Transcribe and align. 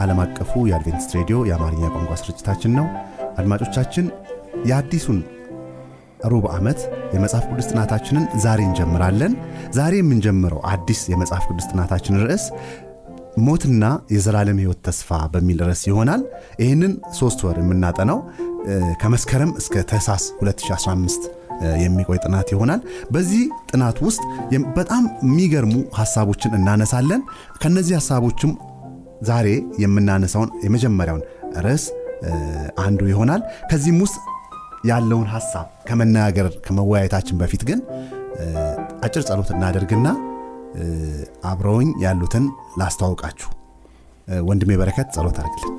ዓለም 0.00 0.18
አቀፉ 0.24 0.52
የአድቬንቲስት 0.68 1.12
ሬዲዮ 1.18 1.38
የአማርኛ 1.48 1.84
ቋንቋ 1.94 2.12
ስርጭታችን 2.20 2.72
ነው። 2.78 2.86
አድማጮቻችን 3.40 4.06
የአዲሱን 4.68 5.18
ሩብ 6.30 6.44
ዓመት 6.54 6.80
የመጽሐፍ 7.14 7.44
ቅዱስ 7.50 7.68
ጥናታችንን 7.70 8.24
ዛሬ 8.44 8.60
እንጀምራለን። 8.68 9.32
ዛሬ 9.78 9.94
የምንጀምረው 10.00 10.60
አዲስ 10.72 11.00
የመጽሐፍ 11.12 11.44
ቅዱስ 11.50 11.66
ጥናታችን 11.70 12.18
ርዕስ 12.22 12.44
ሞትና 13.46 13.84
የዘላለም 14.14 14.58
ሕይወት 14.62 14.80
ተስፋ 14.86 15.18
በሚል 15.34 15.58
ርዕስ 15.66 15.82
ይሆናል። 15.90 16.22
ይህንን 16.62 16.92
ሶስት 17.18 17.40
ወር 17.46 17.58
የምናጠናው 17.62 18.18
ከመስከረም 19.02 19.52
እስከ 19.60 19.84
ተሳስ 19.90 20.24
2015 20.40 21.22
የሚቆይ 21.82 22.18
ጥናት 22.24 22.48
ይሆናል። 22.54 22.80
በዚህ 23.10 23.42
ጥናት 23.70 23.96
ውስጥ 24.06 24.22
በጣም 24.78 25.02
የሚገርሙ 25.24 25.74
ሀሳቦችን 25.98 26.56
እናነሳለን። 26.58 27.22
ከነዚህ 27.62 27.94
ሀሳቦችም 27.98 28.52
ዛሬ 29.20 29.46
የምናነሳውን 29.82 30.50
የመጀመሪያውን 30.64 31.22
ርዕስ 31.64 31.84
አንዱ 32.84 33.00
ይሆናል። 33.10 33.40
ከዚህም 33.70 33.98
ውስጥ 34.04 34.16
ያለውን 34.90 35.28
ሀሳብ 35.32 35.66
ከመናገር 35.88 36.46
ከመወያየታችን 36.66 37.38
በፊት 37.40 37.62
ግን 37.68 37.80
አጭር 39.02 39.22
ጸሎት 39.28 39.50
እናደርግና 39.54 40.08
አብረውኝ 41.50 41.90
ያሉትን 42.04 42.44
ላስተዋውቃችሁ። 42.80 43.48
ወንድሜ 44.48 44.72
በረከት 44.80 45.08
ጸሎት 45.14 45.38
አድርግልን። 45.40 45.76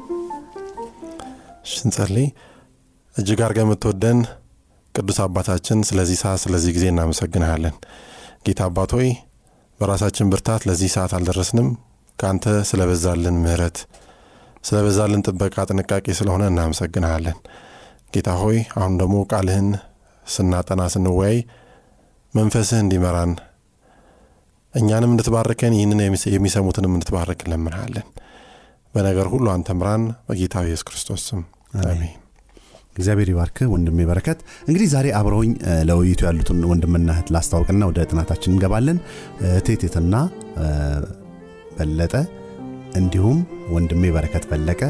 ሽንጸልይ 1.72 2.28
እጅግ 3.16 3.40
አድርገህ 3.46 3.66
የምትወደን 3.66 4.20
ቅዱስ 4.96 5.20
አባታችን 5.26 5.80
ስለዚህ 5.90 6.18
ሰዓት 6.22 6.40
ስለዚህ 6.44 6.72
ጊዜ 6.78 6.86
እናመሰግንሃለን። 6.92 7.76
ጌታ 8.46 8.62
አባት 8.70 8.92
ሆይ 8.98 9.10
በራሳችን 9.80 10.30
ብርታት 10.32 10.62
ለዚህ 10.70 10.90
ሰዓት 10.96 11.12
አልደረስንም። 11.18 11.68
ከአንተ 12.22 12.46
ስለበዛልን 12.70 13.38
ምሕረት 13.44 13.78
ስለበዛልን 14.64 15.24
ጥበቃ፣ 15.28 15.56
ጥንቃቄ 15.70 16.06
ስለሆነ 16.18 16.44
እናመሰግንሃለን። 16.52 17.38
ጌታ 18.14 18.30
ሆይ 18.42 18.58
አሁን 18.78 18.96
ደግሞ 19.02 19.16
ቃልህን 19.32 19.70
ስናጠና 20.26 20.82
ስንወያይ 20.94 21.38
መንፈስህ 22.34 22.80
እንዲመራን 22.84 23.32
እኛንም 24.74 25.12
እንድትባርከን 25.14 25.74
ይህንን 25.78 26.02
የሚሰሙትንም 26.36 26.94
እንድትባረክ 26.96 27.40
እንለምንሃለን። 27.46 28.08
በነገር 28.94 29.28
ሁሉ 29.34 29.46
አንተ 29.54 29.70
ምራን፣ 29.80 30.04
በጌታ 30.28 30.64
ኢየሱስ 30.66 30.86
ክርስቶስ 30.88 31.24
ስም 31.30 31.42
አሜን። 31.84 32.16
እግዚአብሔር 32.96 33.30
ይባርክ 33.32 33.58
ወንድሜ 33.74 34.00
በረከት። 34.08 34.40
እንግዲህ 34.64 34.88
ዛሬ 34.94 35.08
አብረውኝ 35.20 35.52
ለውይይቱ 35.90 36.22
ያሉትን 36.28 36.58
ወንድምና 36.72 37.10
እህት 37.16 37.30
ላስታውቅና 37.36 37.84
ወደ 37.90 38.00
ጥናታችን 38.10 38.54
እንገባለን። 38.54 38.98
እቴቴትና 39.52 40.16
በለጠ 41.78 42.14
እንዲሁም 43.00 43.40
ወንድሜ 43.74 44.04
በረከት 44.16 44.46
ፈለቀ 44.50 44.82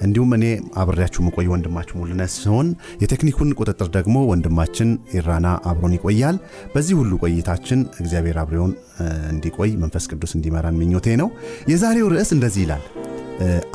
እንዲሁም 0.00 0.30
እኔ 0.36 0.44
አብሬያችሁ 0.80 1.20
መቆይ 1.26 1.46
ወንድማችሁ 1.52 1.94
ሙሉነት 2.00 2.30
ሲሆን 2.34 2.66
የቴክኒኩን 3.02 3.54
ቁጥጥር 3.58 3.88
ደግሞ 3.96 4.16
ወንድማችን 4.28 4.90
ኢራና 5.16 5.48
አብሮን 5.70 5.96
ይቆያል። 5.96 6.36
በዚህ 6.74 6.94
ሁሉ 7.00 7.12
ቆይታችን 7.22 7.80
እግዚአብሔር 8.02 8.38
አብሬውን 8.42 8.72
እንዲቆይ 9.30 9.72
መንፈስ 9.82 10.06
ቅዱስ 10.12 10.34
እንዲመራን 10.38 10.78
ምኞቴ 10.80 11.16
ነው። 11.22 11.30
የዛሬው 11.72 12.12
ርዕስ 12.14 12.32
እንደዚህ 12.36 12.62
ይላል፣ 12.66 12.84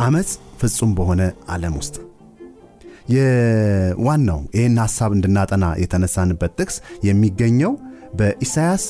አመፅ 0.05 0.31
ፍጹም 0.61 0.93
በሆነ 0.97 1.21
ዓለም 1.49 1.75
ውስጥ 1.81 1.95
የዋናው 3.13 4.41
ይህን 4.55 4.77
ሐሳብ 4.83 5.11
እንድናጠና 5.15 5.65
የተነሳንበት 5.81 6.53
ጥቅስ 6.59 6.75
የሚገኘው 7.07 7.73
በኢሳያስ 8.19 8.83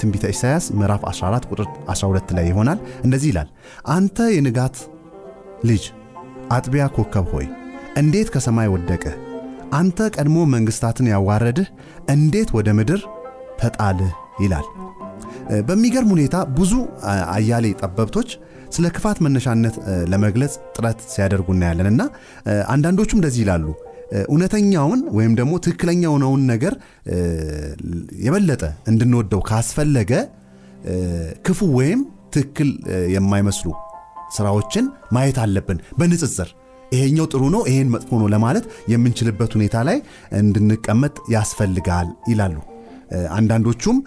ትንቢተ 0.00 0.24
ኢሳያስ 0.32 0.64
ምዕራፍ 0.78 1.02
14 1.10 1.48
ቁጥር 1.50 1.66
12 1.92 2.34
ላይ 2.36 2.44
ይሆናል። 2.50 2.78
እንደዚህ 3.04 3.28
ይላል፣ 3.32 3.48
አንተ 3.94 4.28
የንጋት 4.34 4.76
ልጅ 5.64 5.84
አጥቢያ 6.50 6.84
ኮከብ 6.96 7.26
ሆይ 7.34 7.46
እንዴት 7.98 8.28
ከሰማይ 8.34 8.68
ወደቅህ? 8.74 9.14
አንተ 9.72 9.98
ቀድሞ 10.14 10.36
መንግሥታትን 10.52 11.08
ያዋረድህ 11.12 11.68
እንዴት 12.14 12.50
ወደ 12.56 12.68
ምድር 12.78 13.00
ተጣልህ? 13.60 14.12
ይላል። 14.42 14.66
በሚገርም 15.68 16.10
ሁኔታ 16.14 16.36
ብዙ 16.58 16.72
አያሌ 17.34 17.66
ጠበብቶች 17.80 18.30
ስለ 18.74 18.86
ክፋት 18.96 19.18
መነሻነት 19.24 19.74
ለመግለጽ 20.12 20.54
ጥረት 20.74 20.98
ሲያደርጉ 21.12 21.48
እናያለን 21.54 21.88
እና 21.92 22.02
አንዳንዶቹም 22.72 23.18
እንደዚህ 23.20 23.40
ይላሉ 23.44 23.66
እውነተኛውን 24.26 25.00
ወይም 25.16 25.32
ደግሞ 25.38 25.54
ትክክለኛውን 25.64 26.44
ነገር 26.52 26.74
የበለጠ 28.26 28.62
እንድንወደው 28.92 29.42
ካስፈለገ 29.48 30.12
ክፉ 31.46 31.60
ወይም 31.78 32.00
ትክክል 32.34 32.70
የማይመስሉ 33.14 33.68
ስራዎችን 34.36 34.86
ማየት 35.12 35.38
አለብን 35.44 35.78
በንጽጽር። 35.98 36.48
ይሄኛው 36.92 37.26
ጥሩ 37.32 37.42
ነው 37.54 37.62
ይሄን 37.70 37.88
መጥፎ 37.94 38.10
ነው 38.20 38.28
ለማለት 38.34 38.64
የምንችልበት 38.92 39.50
ሁኔታ 39.56 39.76
ላይ 39.88 39.98
እንድንቀመጥ 40.40 41.14
ያስፈልጋል 41.34 42.08
ይላሉ። 42.30 42.56
አንዳንዶቹም 43.36 43.98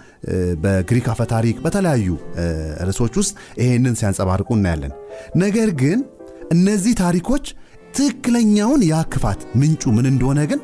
በግሪክ 0.64 1.06
አፈታሪክ 1.14 1.58
በተለያዩ 1.66 2.08
ርዕሶች 2.88 3.14
ውስጥ 3.22 3.34
ይሄንን 3.62 3.96
ሲያንጸባርቁ 4.00 4.50
እናያለን። 4.58 4.94
ነገር 5.36 5.70
ግን 5.82 6.00
እነዚህ 6.52 6.94
ታሪኮች 7.02 7.46
ትክክለኛውን 7.94 8.82
ያ 8.90 9.00
ክፋት 9.14 9.40
ምንጩ 9.62 9.92
ምን 9.96 10.06
እንደሆነ 10.12 10.40
ግን 10.52 10.60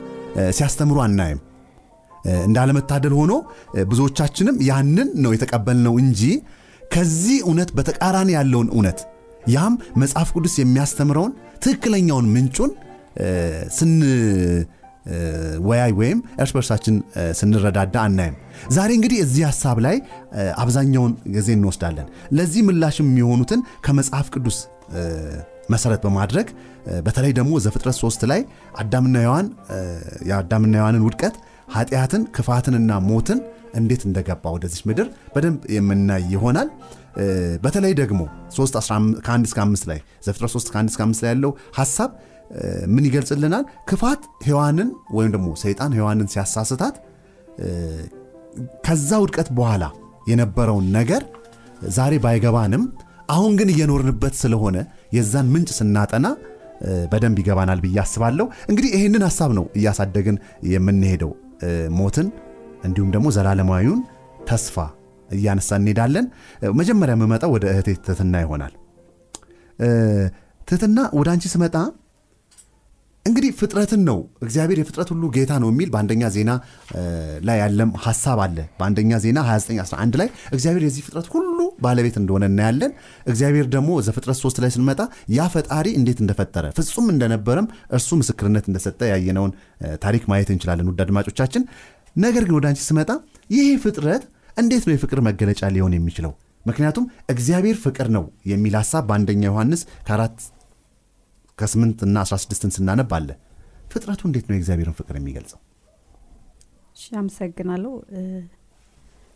ሲያስተምሩ 0.57 0.97
አናይም። 1.05 1.39
እንዳለመታደል 2.45 3.13
ሆኖ 3.19 3.33
ብዙዎቻችንም 3.89 4.55
ያንን 4.69 5.09
ነው 5.23 5.31
የተቀበልነው 5.35 5.93
እንጂ 6.03 6.21
ከዚህ 6.91 7.37
እውነት 7.45 7.69
በተቃራኒ 7.77 8.29
ያለውን 8.37 8.69
እውነት 8.75 8.99
ያም 9.47 9.73
መጽሐፍ 10.01 10.29
ቅዱስ 10.35 10.55
የሚያስተምረውን 10.59 11.33
ትክክለኛውን 11.63 12.25
ምንጩን 12.33 12.71
ስንወያይ 13.77 15.91
ወይም 15.99 16.19
እርስ 16.41 16.51
በርሳችን 16.55 16.95
ስንረዳዳ 17.39 17.95
አናይም። 18.07 18.35
ዛሬ 18.69 18.89
እንግዲህ 18.97 19.19
እዚህ 19.25 19.43
ሀሳብ 19.49 19.77
ላይ 19.85 19.95
አብዛኛውን 20.57 21.13
ጊዜ 21.35 21.49
እንወስዳለን። 21.57 22.07
ለዚህ 22.37 22.61
ምላሽ 22.69 22.97
የሚሆኑትን 23.03 23.61
ከመጽሐፍ 23.81 24.27
ቅዱስ 24.35 24.57
መሰረት 25.69 26.01
በማድረግ 26.05 26.47
በተለይ 27.05 27.31
ደግሞ 27.39 27.53
ዘፍጥረት 27.65 27.97
ሶስት 28.03 28.21
ላይ 28.31 28.41
አዳምና 28.81 29.15
ሔዋን 29.25 29.47
የአዳምና 30.29 30.73
ሔዋንን 30.81 31.03
ውድቀት 31.07 31.35
ኃጢአትን 31.75 32.23
ክፋትንና 32.35 32.91
ሞትን 33.09 33.39
እንዴት 33.79 34.01
እንደገባ 34.09 34.43
ወደዚች 34.55 34.81
ምድር 34.89 35.07
በደንብ 35.33 35.61
የምናይ 35.75 36.23
ይሆናል። 36.35 36.69
በተለይ 37.63 37.93
ደግሞ 38.01 38.21
ከአንድ 39.25 39.45
እስከ 39.49 39.59
አምስት 39.65 39.85
ላይ 39.91 39.99
ዘፍጥረት 40.25 40.51
3 40.55 40.71
ከአንድ 40.73 40.89
እስከ 40.91 41.01
አምስት 41.05 41.21
ላይ 41.23 41.31
ያለው 41.33 41.51
ሀሳብ 41.79 42.11
ምን 42.93 43.03
ይገልጽልናል? 43.07 43.63
ሔዋንን 43.91 44.21
ሔዋንን 44.47 44.89
ወይም 45.17 45.31
ደግሞ 45.35 45.47
ሰይጣን 45.63 45.91
ሔዋንን 45.97 46.27
ሲያሳስታት 46.33 46.95
ከዛ 48.85 49.09
ውድቀት 49.23 49.49
በኋላ 49.57 49.83
የነበረውን 50.31 50.87
ነገር 50.97 51.23
ዛሬ 51.97 52.13
ባይገባንም 52.25 52.83
አሁን 53.29 53.53
ግን 53.59 53.69
እየኖርንበት 53.73 54.35
ስለሆነ 54.41 54.77
የዛን 55.15 55.47
ምንጭ 55.53 55.69
ስናጠና 55.79 56.27
በደንብ 57.11 57.37
ይገባናል 57.41 57.79
ብዬ 57.83 57.97
አስባለሁ። 58.03 58.45
እንግዲህ 58.69 58.89
ይህንን 58.95 59.23
ሀሳብ 59.27 59.51
ነው 59.57 59.65
እያሳደግን 59.79 60.35
የምንሄደው። 60.73 61.31
ሞትን 61.99 62.27
እንዲሁም 62.87 63.09
ደግሞ 63.15 63.27
ዘላለማዊውን 63.37 64.01
ተስፋ 64.49 64.75
እያነሳ 65.29 65.69
እንሄዳለን። 65.79 66.25
መጀመሪያ 66.79 67.15
የምመጣው 67.17 67.51
ወደ 67.55 67.65
እህቴ 67.73 67.95
ትትና 68.07 68.33
ይሆናል። 68.43 68.73
ትትና 70.67 70.99
ወደ 71.17 71.27
አንቺ 71.33 71.45
ስመጣ 71.53 71.75
እንግዲህ 73.27 73.51
ፍጥረትን 73.59 74.01
ነው 74.09 74.17
እግዚአብሔር 74.45 74.77
የፍጥረት 74.81 75.09
ሁሉ 75.13 75.23
ጌታ 75.35 75.51
ነው 75.63 75.69
የሚል 75.71 75.89
በአንደኛ 75.93 76.23
ዜና 76.35 76.51
ላይ 77.47 77.57
ያለም 77.61 77.91
ሀሳብ 78.05 78.39
አለ። 78.45 78.57
በአንደኛ 78.79 79.11
ዜና 79.23 79.39
2911 79.47 80.17
ላይ 80.21 80.27
እግዚአብሔር 80.55 80.83
የዚህ 80.87 81.03
ፍጥረት 81.07 81.27
ሁሉ 81.35 81.57
ባለቤት 81.85 82.15
እንደሆነ 82.21 82.45
እናያለን። 82.51 82.91
እግዚአብሔር 83.31 83.67
ደግሞ 83.75 83.89
ዘፍጥረት 84.07 84.39
3 84.41 84.63
ላይ 84.63 84.71
ስንመጣ 84.75 85.01
ያ 85.37 85.47
ፈጣሪ 85.55 85.87
እንዴት 85.99 86.19
እንደፈጠረ 86.23 86.65
ፍጹም 86.79 87.07
እንደነበረም 87.15 87.67
እርሱ 87.97 88.09
ምስክርነት 88.21 88.65
እንደሰጠ 88.71 89.01
ያየነውን 89.13 89.53
ታሪክ 90.05 90.25
ማየት 90.31 90.51
እንችላለን 90.55 90.89
ውድ 90.91 91.01
አድማጮቻችን። 91.05 91.65
ነገር 92.15 92.43
ግን 92.47 92.55
ወደ 92.57 92.67
አንቺ 92.71 92.81
ስመጣ 92.89 93.09
ይህ 93.55 93.69
ፍጥረት 93.83 94.23
እንዴት 94.57 94.83
ነው 94.87 94.93
የፍቅር 94.95 95.19
መገለጫ 95.27 95.61
ሊሆን 95.75 95.95
የሚችለው? 95.97 96.31
ምክንያቱም 96.65 97.03
እግዚአብሔር 97.33 97.77
ፍቅር 97.83 98.07
ነው 98.15 98.23
የሚል 98.51 98.73
ሀሳብ 98.79 99.03
በአንደኛ 99.09 99.43
ዮሐንስ 99.49 99.81
ከአራት 100.07 100.37
ከስምንት 101.57 101.99
እና 102.07 102.17
16ን 102.27 102.71
ስናነብ 102.75 103.11
አለ። 103.17 103.29
ፍጥረቱ 103.91 104.21
እንዴት 104.29 104.45
ነው 104.49 104.55
የእግዚአብሔርን 104.55 104.95
ፍቅር 104.97 105.15
የሚገልጸው? 105.19 105.59
እሺ 106.95 107.05
አመሰግናለሁ። 107.19 107.93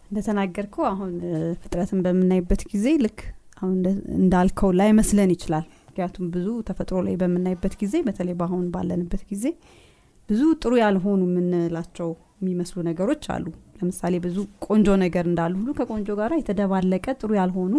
እንደተናገርከው 0.09 0.83
አሁን 0.89 1.11
ፍጥረትን 1.61 1.99
በምናይበት 2.05 2.61
ጊዜ 2.71 2.87
ልክ 3.03 3.19
አሁን 3.57 3.75
እንዳልከው 4.17 4.69
ላይመስለን 4.79 5.31
ይችላል። 5.35 5.65
ምክንያቱም 5.87 6.25
ብዙ 6.33 6.47
ተፈጥሮ 6.67 6.97
ላይ 7.07 7.15
በምናይበት 7.21 7.73
ጊዜ 7.81 7.95
በተለይ 8.07 8.35
በአሁን 8.39 8.65
ባለንበት 8.73 9.23
ጊዜ 9.31 9.45
ብዙ 10.29 10.41
ጥሩ 10.61 10.73
ያልሆኑ 10.81 11.21
የምንላቸው 11.29 12.09
የሚመስሉ 12.41 12.77
ነገሮች 12.89 13.23
አሉ። 13.33 13.45
ለምሳሌ 13.79 14.15
ብዙ 14.25 14.37
ቆንጆ 14.65 14.89
ነገር 15.03 15.25
እንዳሉ 15.29 15.53
ሁሉ 15.59 15.71
ከቆንጆ 15.79 16.09
ጋር 16.19 16.31
የተደባለቀ 16.37 17.05
ጥሩ 17.19 17.31
ያልሆኑ 17.39 17.73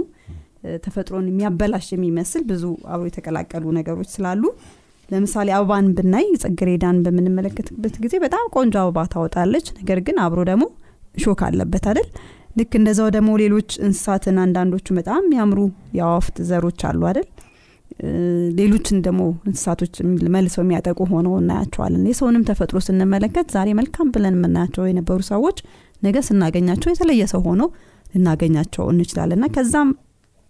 ተፈጥሮን 0.85 1.27
የሚያበላሽ 1.31 1.87
የሚመስል 1.95 2.43
ብዙ 2.51 2.65
አብሮ 2.93 3.05
የተቀላቀሉ 3.11 3.65
ነገሮች 3.79 4.11
ስላሉ 4.17 4.43
ለምሳሌ 5.09 5.49
አበባን 5.57 5.87
ብናይ 5.97 6.27
ጽጌረዳን 6.43 6.99
በምንመለከትበት 7.05 7.95
ጊዜ 8.05 8.15
በጣም 8.25 8.45
ቆንጆ 8.55 8.75
አበባ 8.83 9.05
ታወጣለች። 9.15 9.67
ነገር 9.81 9.99
ግን 10.07 10.17
አብሮ 10.25 10.41
ደግሞ 10.51 10.65
እሾክ 11.15 11.41
አለበት 11.49 11.87
አይደል? 11.91 12.07
ልክ 12.59 12.73
እንደዛው 12.79 13.09
ደግሞ 13.17 13.31
ሌሎች 13.43 13.71
እንስሳትን 13.87 14.37
አንዳንዶቹ 14.43 14.87
በጣም 14.99 15.21
የሚያምሩ 15.27 15.59
የአዋፍት 15.99 16.37
ዘሮች 16.49 16.81
አሉ 16.89 17.03
አይደል? 17.11 17.27
ሌሎችን 18.59 18.99
ደግሞ 19.07 19.23
እንስሳቶች 19.49 19.95
መልሰው 20.35 20.63
የሚያጠቁ 20.65 21.01
ሆነው 21.13 21.35
እናያቸዋለን። 21.41 22.05
የሰውንም 22.11 22.45
ተፈጥሮ 22.51 22.79
ስንመለከት 22.87 23.49
ዛሬ 23.57 23.69
መልካም 23.81 24.09
ብለን 24.15 24.37
የምናያቸው 24.39 24.87
የነበሩ 24.91 25.19
ሰዎች 25.33 25.59
ነገ 26.03 26.17
ስናገኛቸው 26.29 26.91
የተለየ 26.93 27.25
ሰው 27.33 27.43
ሆነው 27.49 27.69
ልናገኛቸው 28.15 28.85
እንችላለን 28.93 29.45
ከዛም 29.57 29.91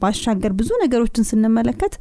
ባሻገር 0.02 0.52
ብዙ 0.58 0.70
ነገሮችን 0.82 1.28
ስንመለከት 1.30 1.94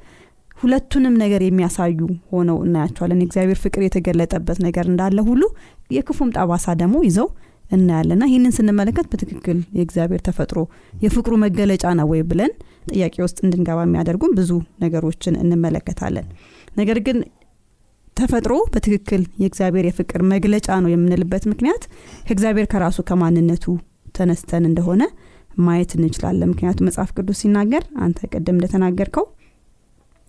ሁለቱንም 0.57 1.13
ነገር 1.21 1.41
የሚያሳዩ 1.43 1.99
ሆነው 2.31 2.57
እናያቸዋለን። 2.65 3.21
የእግዚአብሔር 3.21 3.59
ፍቅር 3.63 3.81
የተገለጠበት 3.85 4.57
ነገር 4.65 4.85
እንዳለ 4.91 5.19
ሁሉ 5.29 5.43
የክፉም 5.95 6.33
ጠባሳ 6.35 6.75
ደግሞ 6.81 6.97
ይዘው 7.07 7.29
እናያለና 7.71 8.23
ይህንን 8.29 8.53
ስንመለከት 8.55 9.05
በትክክል 9.11 9.57
የእግዚአብሔር 9.77 10.21
ተፈጥሮ 10.25 10.59
የፍቅሩ 11.03 11.33
መገለጫ 11.43 11.93
ነው 11.99 12.07
ወይ 12.11 12.21
ብለን 12.31 12.51
ጥያቄ 12.91 13.15
ውስጥ 13.25 13.37
እንድንገባ 13.45 13.79
የሚያደርጉን 13.85 14.33
ብዙ 14.39 14.51
ነገሮችን 14.83 15.37
እንመለከታለን። 15.43 16.25
ነገር 16.77 16.97
ግን 17.05 17.17
ተፈጥሮ 18.17 18.53
በትክክል 18.73 19.21
የእግዚአብሔር 19.41 19.85
የፍቅር 19.87 20.21
መግለጫ 20.31 20.69
ነው 20.83 20.89
የምንልበት 20.91 21.43
ምክንያት 21.51 21.83
ከእግዚአብሔር 22.25 22.67
ከራሱ 22.73 22.99
ከማንነቱ 23.09 23.65
ተነስተን 24.17 24.65
እንደሆነ 24.69 25.03
ማየት 25.61 25.91
እንችላለን። 25.97 26.49
ምክንያቱም 26.51 26.87
መጽሐፍ 26.89 27.09
ቅዱስ 27.17 27.39
ሲናገር 27.41 27.83
አንተ 28.05 28.19
ቅድም 28.31 28.55
እንደተናገርከው 28.57 29.25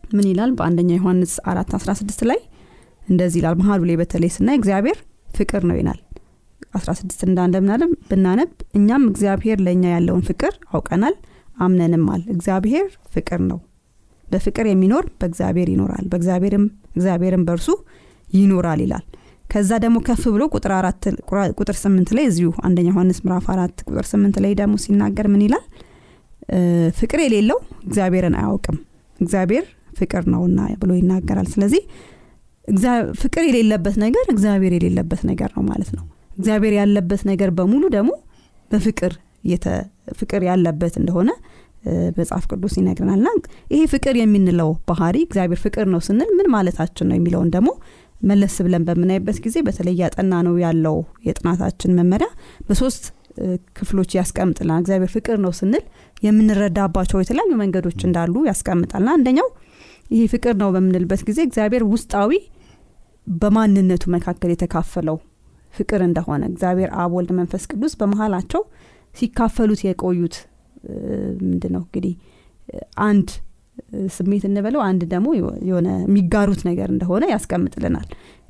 ምን 0.05 0.27
ይላል? 0.31 0.51
በአንደኛ 0.59 0.91
ዮሐንስ 0.99 1.35
አራት 1.51 1.71
16 1.77 2.25
ላይ 2.31 2.41
እንደዚህ 3.03 3.39
ይላል። 3.41 3.57
መሀሉ 3.61 3.83
ላይ 3.89 3.97
በተለይ 4.01 4.31
ስናይ 4.35 4.57
እግዚአብሔር 4.61 4.99
ፍቅር 5.37 5.63
ነው 5.69 5.77
ይላል። 5.81 6.01
16 6.79 7.23
እንዳንደምናለም 7.27 7.91
ብናነብ 8.11 8.51
እኛም 8.79 9.03
እግዚአብሔር 9.11 9.59
ለእኛ 9.67 9.85
ያለውን 9.95 10.23
ፍቅር 10.29 10.55
አውቀናል 10.71 11.15
አምነንማል። 11.59 12.23
እግዚአብሔር 12.35 12.87
ፍቅር 13.15 13.41
ነው፣ 13.51 13.59
በፍቅር 14.27 14.67
የሚኖር 14.69 15.05
በእግዚአብሔር 15.21 15.69
ይኖራል፣ 15.69 16.05
በእግዚአብሔርም 16.13 16.65
እግዚአብሔርም 16.97 17.43
በእርሱ 17.49 17.69
ይኖራል 18.29 18.81
ይላል። 18.85 19.05
ከዛ 19.53 19.71
ደግሞ 19.85 19.97
ከፍ 20.07 20.23
ብሎ 20.35 20.43
ቁጥር 20.55 20.73
አራት 20.73 21.03
ስምንት 21.83 22.11
ላይ 22.17 22.25
እዚሁ 22.29 22.51
አንደኛ 22.65 22.87
ዮሐንስ 22.91 23.19
ምዕራፍ 23.25 23.47
አራት 23.55 23.77
ቁጥር 23.89 24.07
ስምንት 24.13 24.37
ላይ 24.45 24.53
ደግሞ 24.61 24.75
ሲናገር 24.85 25.27
ምን 25.33 25.43
ይላል? 25.47 25.65
ፍቅር 26.99 27.21
የሌለው 27.25 27.59
እግዚአብሔርን 27.87 28.35
አያውቅም 28.41 28.79
እግዚአብሔር 29.19 29.65
ፍቅር 29.99 30.23
ነውና 30.33 30.61
ብሎ 30.81 30.91
ይናገራል። 30.99 31.49
ስለዚህ 31.53 31.83
ፍቅር 33.23 33.45
የሌለበት 33.49 33.97
ነገር 34.05 34.25
እግዚአብሔር 34.29 34.73
የሌለበት 34.77 35.23
ነገር 35.31 35.51
ነው 35.57 35.63
ማለት 35.63 35.91
ነው። 35.97 36.05
እግዚአብሔር 36.37 36.75
ያለበት 36.81 37.23
ነገር 37.31 37.51
በሙሉ 37.51 37.83
ደግሞ 37.97 38.13
በፍቅር 38.71 39.13
ፍቅር 40.21 40.43
ያለበት 40.49 40.95
እንደሆነ 41.01 41.31
መጽሐፍ 42.19 42.45
ቅዱስ 42.51 42.75
ይነግረናል። 42.79 43.21
ና 43.25 43.31
ይሄ 43.73 43.81
ፍቅር 43.87 44.15
የምንለው 44.19 44.71
ባህሪ 44.89 45.17
እግዚአብሔር 45.27 45.61
ፍቅር 45.65 45.87
ነው 45.95 46.01
ስንል 46.07 46.31
ምን 46.39 46.49
ማለታችን 46.51 47.09
ነው 47.11 47.17
የሚለውን 47.19 47.49
ደግሞ 47.51 47.71
መለስ 48.23 48.55
ብለን 48.65 48.85
በምናይበት 48.87 49.39
ጊዜ 49.45 49.57
በተለይ 49.67 49.97
ያጠና 50.03 50.35
ነው 50.47 50.55
ያለው 50.65 50.97
የጥናታችን 51.27 51.97
መመሪያ 51.99 52.29
በሶስት 52.69 53.05
ክፍሎች 53.79 54.11
ያስቀምጥልናል። 54.19 54.81
እግዚአብሔር 54.83 55.11
ፍቅር 55.15 55.37
ነው 55.45 55.53
ስንል 55.59 55.85
የምንረዳባቸው 56.23 57.21
የተለያዩ 57.23 57.53
መንገዶች 57.63 58.01
እንዳሉ 58.09 58.35
ያስቀምጣልና 58.49 59.11
አንደኛው 59.17 59.49
ይህ 60.13 60.25
ፍቅር 60.33 60.55
ነው 60.63 60.71
በምንልበት 60.75 61.21
ጊዜ 61.29 61.39
እግዚአብሔር 61.47 61.85
ውስጣዊ 61.93 62.33
በማንነቱ 63.37 64.05
መካከል 64.15 64.51
የተካፈለው 64.53 65.17
ፍቅር 65.75 66.01
እንደሆነ 66.07 66.43
እግዚአብሔር 66.51 66.91
አብ፣ 67.03 67.13
ወልድ፣ 67.17 67.31
መንፈስ 67.39 67.63
ቅዱስ 67.71 67.93
በመሀላቸው 68.01 68.63
ሲካፈሉት 69.15 69.81
የቆዩት 69.87 70.37
ምንድን 71.43 71.73
ነው 71.75 71.83
እንግዲህ 71.85 72.15
አንድ 73.05 73.29
ስሜት 74.17 74.45
እንበለው 74.49 74.81
አንድ 74.87 75.03
ደግሞ 75.13 75.29
የሆነ 75.69 75.89
የሚጋሩት 76.03 76.61
ነገር 76.69 76.89
እንደሆነ 76.95 77.25
ያስቀምጥልናል። 77.33 78.09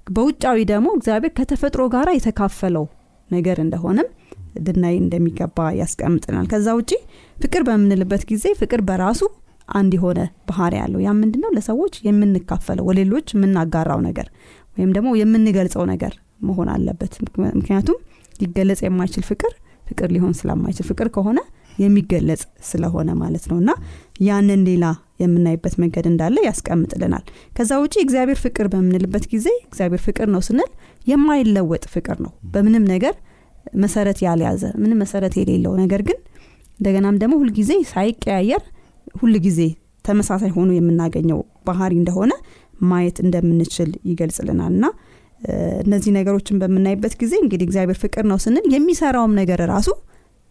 በውጫዊ 0.09 0.59
ደግሞ 0.71 0.89
እግዚአብሔር 0.97 1.33
ከተፈጥሮ 1.39 1.83
ጋር 1.95 2.09
የተካፈለው 2.15 2.85
ነገር 3.31 3.59
እንደሆነም 3.65 4.09
ልናይ 4.67 4.97
እንደሚገባ 5.03 5.59
ያስቀምጥናል። 5.81 6.47
ከዛ 6.51 6.69
ውጪ 6.79 6.91
ፍቅር 7.37 7.63
በምንልበት 7.69 8.23
ጊዜ 8.31 8.47
ፍቅር 8.61 8.81
በራሱ 8.89 9.23
አንድ 9.69 9.93
የሆነ 9.97 10.21
ባህሪ 10.49 10.75
ያለው 10.81 11.01
ያ 11.05 11.11
ምንድነው 11.19 11.51
ለሰዎች 11.57 11.95
የምንካፈለው 12.07 12.85
ወሌሎች 12.91 13.29
የምናጋራው 13.35 14.01
ነገር 14.09 14.27
ወይም 14.77 14.91
ደግሞ 14.97 15.11
የምንገልጸው 15.21 15.85
ነገር 15.93 16.13
መሆን 16.43 16.69
አለበት። 16.75 17.13
ምክንያቱም 17.57 17.99
ሊገለጽ 18.41 18.81
የማይችል 18.85 19.25
ፍቅር 19.31 19.53
ፍቅር 19.87 20.09
ሊሆን 20.15 20.33
ስለማይችል 20.39 20.87
ፍቅር 20.91 21.09
ከሆነ 21.17 21.39
የሚገለጽ 21.79 22.43
ስለሆነ 22.71 23.11
ማለት 23.21 23.45
ነው 23.51 23.57
እና 23.63 23.71
ያንን 24.23 24.63
ሌላ 24.69 24.85
የምናይበት 25.23 25.75
መንገድ 25.83 26.07
እንዳለ 26.11 26.37
ያስቀምጥልናል። 26.47 27.25
ከዛ 27.57 27.73
ውጪ 27.83 27.95
እግዚአብሔር 28.05 28.39
ፍቅር 28.45 28.67
በምንልበት 28.73 29.25
ጊዜ 29.33 29.49
እግዚአብሔር 29.67 30.03
ፍቅር 30.07 30.29
ነው 30.35 30.43
ስንል 30.47 30.71
የማይለወጥ 31.07 31.85
ፍቅር 31.95 32.17
ነው። 32.25 32.33
በምንም 32.55 32.85
ነገር 32.93 33.15
መሰረት 33.77 34.19
ያልያዘ 34.27 34.63
ምንም 34.83 34.99
መሰረት 35.03 35.35
የሌለው 35.41 35.73
ነገር 35.83 36.03
ግን 36.09 36.19
እንደገናም 36.79 37.19
ደግሞ 37.23 37.35
ሁልጊዜ 37.43 37.73
ሳይቀያየር 37.93 38.63
ሁልጊዜ 39.21 39.61
ተመሳሳይ 40.05 40.51
ሆኖ 40.55 40.71
የምናገኘው 40.77 41.41
ባህሪ 41.69 41.93
እንደሆነ 42.01 42.33
ማየት 42.85 43.19
እንደምንችል 43.25 43.91
ይገልጽልናል። 44.11 44.73
እና 44.73 44.87
እነዚህ 45.85 46.11
ነገሮችን 46.17 46.59
በምናይበት 46.63 47.15
ጊዜ 47.21 47.33
እንግዲህ 47.43 47.67
እግዚአብሔር 47.69 47.99
ፍቅር 48.03 48.25
ነው 48.31 48.39
ስንል 48.45 48.67
የሚሰራውም 48.75 49.33
ነገር 49.41 49.61
ራሱ 49.73 49.89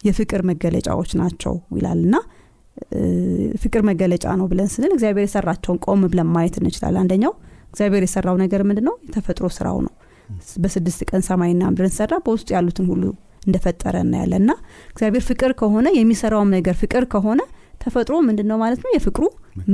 የፍቅር 0.03 0.41
መገለጫዎች 0.49 1.11
ናቸው 1.19 1.53
ይላል። 1.77 1.99
እና 2.05 2.15
ፍቅር 3.61 3.81
መገለጫ 3.89 4.25
ነው 4.39 4.45
ብለን 4.51 4.69
ስንል 4.73 4.91
እግዚአብሔር 4.95 5.25
የሰራቸውን 5.25 5.79
ቆም 5.85 6.03
ብለን 6.11 6.29
ማየት 6.35 6.55
እንችላለን። 6.61 7.01
አንደኛው 7.03 7.33
እግዚአብሔር 7.71 8.03
የሰራው 8.05 8.35
ነገር 8.43 8.61
ምንድን 8.69 8.85
ነው? 8.89 8.95
የተፈጥሮ 9.07 9.45
ስራው 9.57 9.77
ነው። 9.85 9.93
በስድስት 10.63 11.01
ቀን 11.09 11.21
ሰማይና 11.27 11.63
ምድርን 11.71 11.93
ሰራ፣ 11.97 12.13
በውስጡ 12.25 12.47
ያሉትን 12.55 12.85
ሁሉ 12.91 13.03
እንደፈጠረ 13.47 13.95
እናያለን 14.05 14.41
እና 14.41 14.51
እግዚአብሔር 14.93 15.23
ፍቅር 15.29 15.51
ከሆነ 15.61 15.87
የሚሰራውም 15.97 16.49
ነገር 16.55 16.75
ፍቅር 16.81 17.05
ከሆነ 17.13 17.41
ተፈጥሮ 17.81 18.15
ምንድን 18.27 18.47
ነው 18.51 18.57
ማለት 18.63 18.81
ነው? 18.83 18.91
የፍቅሩ 18.95 19.23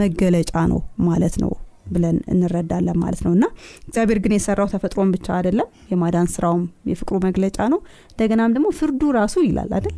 መገለጫ 0.01 0.53
ነው 0.71 0.79
ማለት 1.07 1.35
ነው 1.43 1.51
ብለን 1.87 2.17
እንረዳለን 2.31 2.97
ማለት 3.01 3.21
ነው 3.25 3.31
እና 3.35 3.45
እግዚአብሔር 3.87 4.19
ግን 4.23 4.33
የሰራው 4.35 4.67
ተፈጥሮን 4.71 5.09
ብቻ 5.15 5.27
አይደለም፣ 5.37 5.67
የማዳን 5.91 6.27
ስራውም 6.33 6.63
የፍቅሩ 6.91 7.17
መግለጫ 7.27 7.57
ነው። 7.73 7.79
እንደገናም 8.11 8.53
ደግሞ 8.55 8.69
ፍርዱ 8.79 9.01
ራሱ 9.17 9.35
ይላል 9.47 9.71
አይደል? 9.77 9.95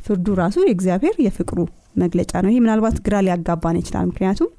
ፍርዱ 0.00 0.26
ራሱ 0.40 0.56
የእግዚአብሔር 0.64 1.16
የፍቅሩ 1.24 1.58
መግለጫ 2.02 2.32
ነው። 2.44 2.50
ይህ 2.52 2.60
ምናልባት 2.64 2.96
ግራ 3.06 3.14
ሊያጋባን 3.26 3.78
ይችላል። 3.80 4.06
ምክንያቱም 4.10 4.50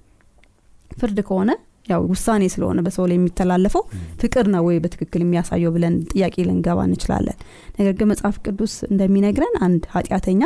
ፍርድ 0.91 1.19
ከሆነ 1.27 1.51
ያው 1.87 2.01
ውሳኔ 2.09 2.43
ስለሆነ 2.53 2.79
በሰው 2.85 3.05
ላይ 3.09 3.15
የሚተላለፈው 3.17 3.83
ፍቅር 4.21 4.45
ነው 4.53 4.63
ወይ 4.67 4.77
በትክክል 4.83 5.21
የሚያሳየው 5.23 5.71
ብለን 5.75 5.95
ጥያቄ 6.11 6.35
ልንገባ 6.47 6.79
እንችላለን። 6.87 7.37
ነገር 7.77 7.93
ግን 7.99 8.09
መጽሐፍ 8.11 8.35
ቅዱስ 8.45 8.73
እንደሚነግረን 8.89 9.55
አንድ 9.67 9.83
ኃጢአተኛ 9.95 10.41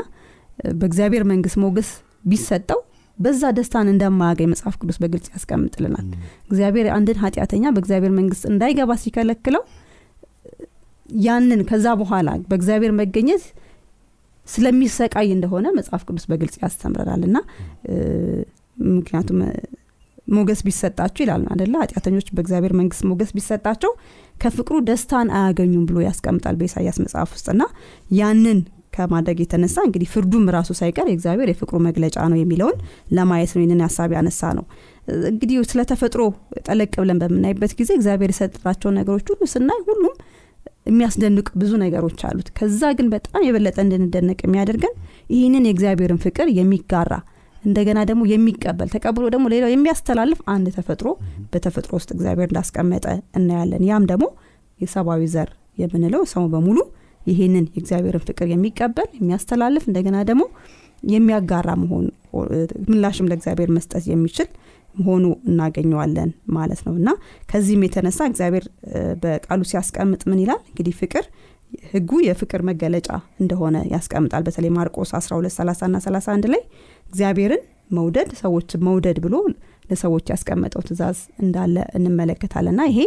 በእግዚአብሔር 0.79 1.23
መንግስት 1.31 1.57
ሞገስ 1.63 1.89
ቢሰጠው 2.25 2.79
በዛ 3.17 3.51
ደስታን 3.57 3.89
እንደማያገኝ 3.91 4.47
መጽሐፍ 4.53 4.75
ቅዱስ 4.81 4.97
በግልጽ 5.01 5.27
ያስቀምጥልናል። 5.33 6.07
እግዚአብሔር 6.49 6.87
አንድን 6.95 7.19
ኃጢአተኛ 7.23 7.65
በእግዚአብሔር 7.75 8.13
መንግስት 8.17 8.43
እንዳይገባ 8.51 8.97
ሲከለክለው 9.03 9.63
ያንን 11.19 11.61
ከዛ 11.69 11.87
በኋላ 11.99 12.29
በእግዚአብሔር 12.49 12.93
መገኘት 12.99 13.43
ስለሚሰቃይ 14.45 15.29
እንደሆነ 15.35 15.67
መጽሐፍ 15.77 16.03
ቅዱስ 16.09 16.25
በግልጽ 16.31 16.55
ያስተምረናል 16.63 17.23
እና 17.29 17.37
ምክንያቱም 18.91 19.39
ሞገስ 20.35 20.61
ቢሰጣቸው 20.67 21.21
ይላል 21.23 21.43
አደለ 21.53 21.73
ኃጢአተኞች 21.83 22.27
በእግዚአብሔር 22.35 22.73
መንግስት 22.79 23.03
ሞገስ 23.09 23.31
ቢሰጣቸው 23.35 23.91
ከፍቅሩ 24.35 24.77
ደስታን 24.87 25.27
አያገኙም 25.39 25.83
ብሎ 25.89 25.97
ያስቀምጣል 26.05 26.55
በኢሳያስ 26.59 26.97
መጽሐፍ 27.03 27.29
ውስጥ 27.35 27.47
ያንን 28.19 28.59
ከማድረግ 28.93 29.37
የተነሳ 29.43 29.77
እንግዲህ 29.87 30.09
ፍርዱም 30.13 30.45
ራሱ 30.55 30.69
ሳይቀር 30.79 31.07
የእግዚአብሔር 31.09 31.49
የፍቅሩ 31.51 31.77
መግለጫ 31.87 32.17
ነው 32.31 32.37
የሚለውን 32.39 32.77
ለማየት 33.17 33.51
ነው 33.55 33.61
ይህንን 33.61 33.81
ሀሳብ 33.85 34.11
ያነሳ 34.17 34.51
ነው 34.57 34.65
እንግዲህ 35.29 35.57
ስለ 35.71 35.81
ተፈጥሮ 35.89 36.21
ጠለቅ 36.63 36.93
ብለን 37.01 37.19
በምናይበት 37.23 37.73
ጊዜ 37.79 37.91
እግዚአብሔር 37.97 38.31
የሰጣቸውን 38.33 38.97
ነገሮች 38.99 39.27
ሁሉ 39.33 39.43
ስናይ 39.53 39.81
ሁሉም 39.89 40.15
የሚያስደንቅ 40.85 41.47
ብዙ 41.61 41.71
ነገሮች 41.83 42.19
አሉት። 42.27 42.47
ከዛ 42.57 42.91
ግን 42.97 43.07
በጣም 43.13 43.41
የበለጠ 43.45 43.77
እንድንደነቅ 43.85 44.39
የሚያደርገን 44.45 44.93
ይህንን 45.33 45.63
የእግዚአብሔርን 45.67 46.19
ፍቅር 46.25 46.47
የሚጋራ 46.57 47.13
እንደገና 47.63 47.99
ደግሞ 48.09 48.23
የሚቀበል 48.31 48.89
ተቀብሎ 48.93 49.23
ደግሞ 49.33 49.45
ሌላው 49.53 49.71
የሚያስተላልፍ 49.71 50.39
አንድ 50.53 50.67
ተፈጥሮ 50.75 51.07
በተፈጥሮ 51.53 51.91
ውስጥ 51.99 52.09
እግዚአብሔር 52.15 52.49
እንዳስቀመጠ 52.49 53.05
እናያለን። 53.39 53.85
ያም 53.89 54.03
ደግሞ 54.11 54.25
የሰብአዊ 54.79 55.23
ዘር 55.33 55.49
የምንለው 55.77 56.23
ሰው 56.33 56.43
በሙሉ 56.53 56.77
ይህንን 57.21 57.65
የእግዚአብሔርን 57.71 58.23
ፍቅር 58.27 58.47
የሚቀበል 58.51 59.09
የሚያስተላልፍ 59.17 59.83
እንደገና 59.89 60.17
ደግሞ 60.29 60.43
የሚያጋራ 61.09 61.69
መሆኑ 61.81 62.05
ምላሽም 62.89 63.27
ለእግዚአብሔር 63.29 63.69
መስጠት 63.75 64.03
የሚችል 64.11 64.47
መሆኑ 64.97 65.25
እናገኘዋለን 65.49 66.29
ማለት 66.55 66.81
ነው። 66.87 66.93
እና 66.99 67.09
ከዚህም 67.51 67.83
የተነሳ 67.85 68.19
እግዚአብሔር 68.31 68.65
በቃሉ 69.23 69.61
ሲያስቀምጥ 69.71 70.21
ምን 70.29 70.41
ይላል? 70.43 70.61
እንግዲህ 70.69 70.95
ፍቅር 71.01 71.25
ህጉ 71.93 72.11
የፍቅር 72.25 72.61
መገለጫ 72.69 73.09
እንደሆነ 73.41 73.77
ያስቀምጣል። 73.93 74.43
በተለይ 74.47 74.71
ማርቆስ 74.75 75.09
12 75.17 75.55
30 75.57 75.89
ና 75.89 75.99
31 76.05 76.51
ላይ 76.53 76.61
እግዚአብሔርን 77.07 77.63
መውደድ 77.91 78.29
ሰዎችን 78.41 78.83
መውደድ 78.87 79.17
ብሎ 79.25 79.35
ለሰዎች 79.89 80.25
ያስቀመጠው 80.33 80.83
ትእዛዝ 80.87 81.17
እንዳለ 81.43 81.75
እንመለከታለን። 81.97 82.77
ና 82.79 82.85
ይሄ 82.91 82.99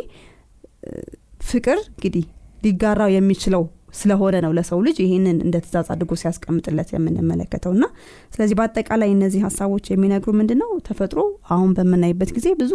ፍቅር 1.49 1.78
እንግዲህ 1.88 2.25
ሊጋራው 2.64 3.11
የሚችለው 3.14 3.62
ስለሆነ 3.99 4.37
ነው 4.45 4.52
ለሰው 4.57 4.78
ልጅ 4.87 4.97
ይህንን 5.05 5.38
እንደ 5.45 5.57
ትእዛዝ 5.64 5.88
አድርጎ 5.95 6.12
ሲያስቀምጥለት 6.21 6.90
የምንመለከተው። 6.95 7.73
እና 7.76 7.85
ስለዚህ 8.33 8.57
በአጠቃላይ 8.59 9.11
እነዚህ 9.14 9.43
ሀሳቦች 9.47 9.87
የሚነግሩ 9.93 10.33
ምንድን 10.40 10.61
ነው 10.62 10.71
ተፈጥሮ 10.88 11.21
አሁን 11.55 11.73
በምናይበት 11.78 12.33
ጊዜ 12.38 12.49
ብዙ 12.61 12.73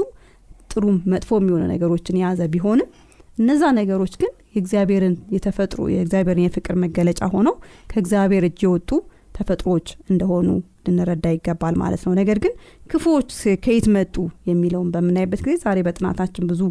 ጥሩ 0.74 0.84
መጥፎ 1.12 1.32
የሚሆኑ 1.40 1.64
ነገሮችን 1.74 2.20
የያዘ 2.20 2.42
ቢሆንም 2.54 2.90
እነዛ 3.38 3.64
ነገሮች 3.78 4.14
ግን 4.22 4.32
የእግዚአብሔርን 4.54 5.16
የተፈጥሮ 5.36 5.82
የእግዚአብሔርን 5.94 6.46
የፍቅር 6.46 6.76
መገለጫ 6.84 7.22
ሆነው 7.34 7.56
ከእግዚአብሔር 7.92 8.44
እጅ 8.50 8.60
የወጡ 8.66 8.90
ተፈጥሮዎች 9.36 9.88
እንደሆኑ 10.12 10.48
ልንረዳ 10.86 11.28
ይገባል 11.34 11.76
ማለት 11.82 12.02
ነው። 12.08 12.14
ነገር 12.20 12.38
ግን 12.44 12.54
ክፉዎች 12.92 13.30
ከየት 13.64 13.88
መጡ 13.96 14.16
የሚለውን 14.50 14.90
በምናይበት 14.96 15.42
ጊዜ 15.46 15.56
ዛሬ 15.64 15.80
በጥናታችን 15.88 16.48
ብዙ 16.52 16.62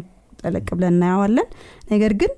ጠለቅ 0.41 0.67
ብለን 0.73 0.93
እናየዋለን። 0.95 1.47
ነገር 1.91 2.13
ግን 2.21 2.31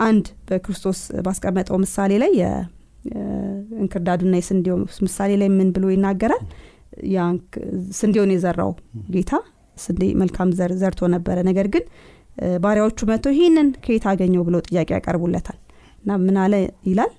አንድ 0.00 0.26
በክርስቶስ 0.48 0.98
ባስቀመጠው 1.26 1.76
ምሳሌ 1.84 2.12
ላይ 2.22 2.32
የእንክርዳዱና 2.40 4.34
የስንዴው 4.40 4.76
ምሳሌ 5.06 5.30
ላይ 5.42 5.48
ምን 5.54 5.68
ብሎ 5.76 5.84
ይናገራል? 5.94 6.42
ስንዴውን 7.98 8.32
የዘራው 8.34 8.70
ጌታ 9.14 9.32
ስንዴ 9.76 10.02
መልካም 10.20 10.50
ዘር 10.58 10.72
ዘርቶ 10.82 11.08
ነበረ። 11.14 11.38
ነገር 11.48 11.66
ግን 11.74 11.84
ባሪያዎቹ 12.64 12.98
መጥተው 13.10 13.32
ይህንን 13.36 13.68
ከየት 13.84 14.04
አገኘው 14.10 14.42
ብለው 14.48 14.60
ጥያቄ 14.68 14.88
ያቀርቡለታል። 14.96 15.58
እና 16.02 16.16
ምን 16.24 16.36
አለ 16.42 16.54
ይላል? 16.88 17.12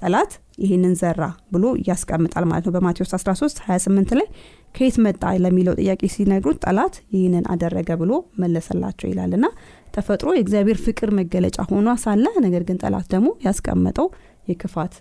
ጠላት 0.00 0.32
ይህንን 0.58 0.94
ዘራ 1.00 1.22
ብሎ 1.52 1.64
ያስቀምጣል 1.88 2.44
ማለት 2.50 2.64
ነው። 2.66 2.72
በማቴዎስ 2.76 3.12
13 3.16 3.60
28 3.64 4.12
ላይ 4.18 4.26
ከየት 4.74 4.96
መጣ 5.06 5.22
ለሚለው 5.44 5.74
ጥያቄ 5.80 6.02
ሲነግሩት 6.14 6.58
ጠላት 6.64 6.94
ይህንን 7.14 7.44
አደረገ 7.52 7.90
ብሎ 8.02 8.12
መለሰላቸው 8.42 9.08
ይላል። 9.12 9.32
እና 9.38 9.46
ተፈጥሮ 9.94 10.28
የእግዚአብሔር 10.34 10.78
ፍቅር 10.84 11.10
መገለጫ 11.18 11.58
ሆኗ 11.70 11.88
ሳለ 12.02 12.24
ነገር 12.44 12.62
ግን 12.68 12.78
ጠላት 12.82 13.06
ደግሞ 13.12 13.28
ያስቀመጠው 13.46 14.06
የክፋት 14.48 14.94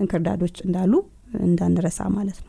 እንክርዳዶች 0.00 0.56
እንዳሉ 0.66 0.92
እንዳንረሳ 1.44 2.00
ማለት 2.16 2.38
ነው። 2.40 2.48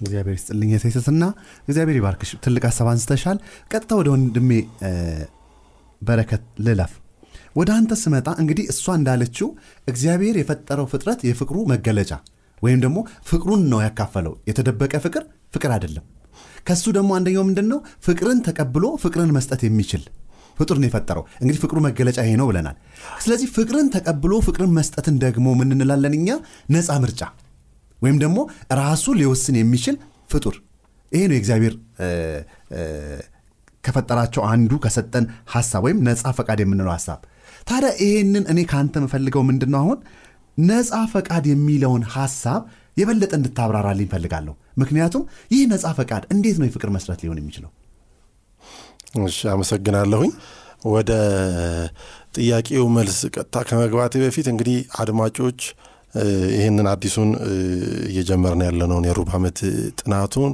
እግዚአብሔር 0.00 0.34
ይስጥልኝ 0.38 0.70
የሴስትና 0.72 1.24
እግዚአብሔር 1.68 1.96
ይባርክሽ። 1.98 2.30
ትልቅ 2.44 2.62
ሀሳብ 2.68 2.88
አንስተሻል። 2.92 3.38
ቀጥታ 3.70 3.90
ወደ 4.00 4.08
ወንድሜ 4.14 4.50
በረከት 6.02 6.42
ልለፍ። 6.66 6.92
ወደ 7.56 7.70
አንተ 7.76 7.92
ስመጣ 8.00 8.28
እንግዲህ 8.42 8.64
እሷ 8.72 8.94
እንዳለችው 8.98 9.48
እግዚአብሔር 9.88 10.36
የፈጠረው 10.38 10.86
ፍጥረት 10.92 11.20
የፍቅሩ 11.28 11.58
መገለጫ 11.72 12.10
ወይም 12.62 12.80
ደግሞ 12.84 12.98
ፍቅሩን 13.30 13.62
ነው 13.72 13.80
ያካፈለው። 13.84 14.34
የተደበቀ 14.48 14.94
ፍቅር 15.04 15.24
ፍቅር 15.54 15.70
አይደለም። 15.76 16.04
ከሱ 16.68 16.84
ደግሞ 16.96 17.10
አንደኛው 17.18 17.44
ምንድን 17.48 17.66
ነው 17.72 17.78
ፍቅርን 18.06 18.38
ተቀብሎ 18.46 18.86
ፍቅርን 19.02 19.30
መስጠት 19.36 19.60
የሚችል 19.66 20.02
ፍጡር 20.56 20.76
ነው 20.80 20.88
የፈጠረው። 20.88 21.24
እንግዲህ 21.40 21.58
ፍቅሩ 21.62 21.78
መገለጫ 21.86 22.18
ይሄ 22.24 22.34
ነው 22.40 22.46
ብለናል። 22.50 22.76
ስለዚህ 23.22 23.48
ፍቅርን 23.56 23.88
ተቀብሎ 23.94 24.32
ፍቅርን 24.46 24.72
መስጠትን 24.78 25.16
ደግሞ 25.24 25.46
ምን 25.58 25.72
እንላለን 25.76 26.14
እኛ? 26.18 26.28
ነፃ 26.70 26.90
ምርጫ 27.04 27.22
ወይም 28.02 28.16
ደግሞ 28.22 28.38
ራሱ 28.80 29.14
ሊወስን 29.20 29.56
የሚችል 29.60 29.96
ፍጡር። 30.30 30.54
ይሄ 31.12 31.22
ነው 31.28 31.36
የእግዚአብሔር 31.36 31.74
ከፈጠራቸው 33.84 34.42
አንዱ 34.50 34.72
ከሰጠን 34.84 35.24
ሀሳብ 35.52 35.82
ወይም 35.86 35.98
ነፃ 36.06 36.32
ፈቃድ 36.38 36.60
የምንለው 36.62 36.92
ሀሳብ። 36.94 37.18
ታዲያ 37.68 37.90
ይሄንን 38.02 38.44
እኔ 38.52 38.58
ከአንተ 38.70 38.94
የምፈልገው 39.00 39.42
ምንድን 39.48 39.70
ነው 39.74 39.80
አሁን? 39.82 39.98
ነፃ 40.58 40.92
ፈቃድ 41.12 41.44
የሚለውን 41.50 42.02
ሀሳብ 42.14 42.60
የበለጠ 42.96 43.32
እንድታብራራልኝ 43.38 44.06
ይፈልጋለሁ 44.06 44.52
ምክንያቱም 44.80 45.22
ይህ 45.52 45.64
ነፃ 45.72 45.86
ፈቃድ 45.98 46.22
እንዴት 46.34 46.56
ነው 46.60 46.66
የፍቅር 46.68 46.90
መስረት 46.94 47.20
ሊሆን 47.24 47.38
የሚችለው 47.40 47.70
እሺ 49.24 49.40
አመሰግናለሁኝ። 49.52 50.30
ወደ 50.88 51.10
ጥያቄው 52.36 52.86
መልስ 52.96 53.18
ቀጥታ 53.34 53.62
ከመግባቴ 53.68 54.14
በፊት 54.22 54.46
እንግዲህ 54.52 54.78
አድማጮች 55.02 55.60
ይህንን 56.54 56.86
አዲሱን 56.92 57.30
እየጀመርን 58.10 58.62
ያለነውን 58.66 59.06
የሩብ 59.08 59.30
ዓመት 59.38 59.58
ጥናቱን 59.98 60.52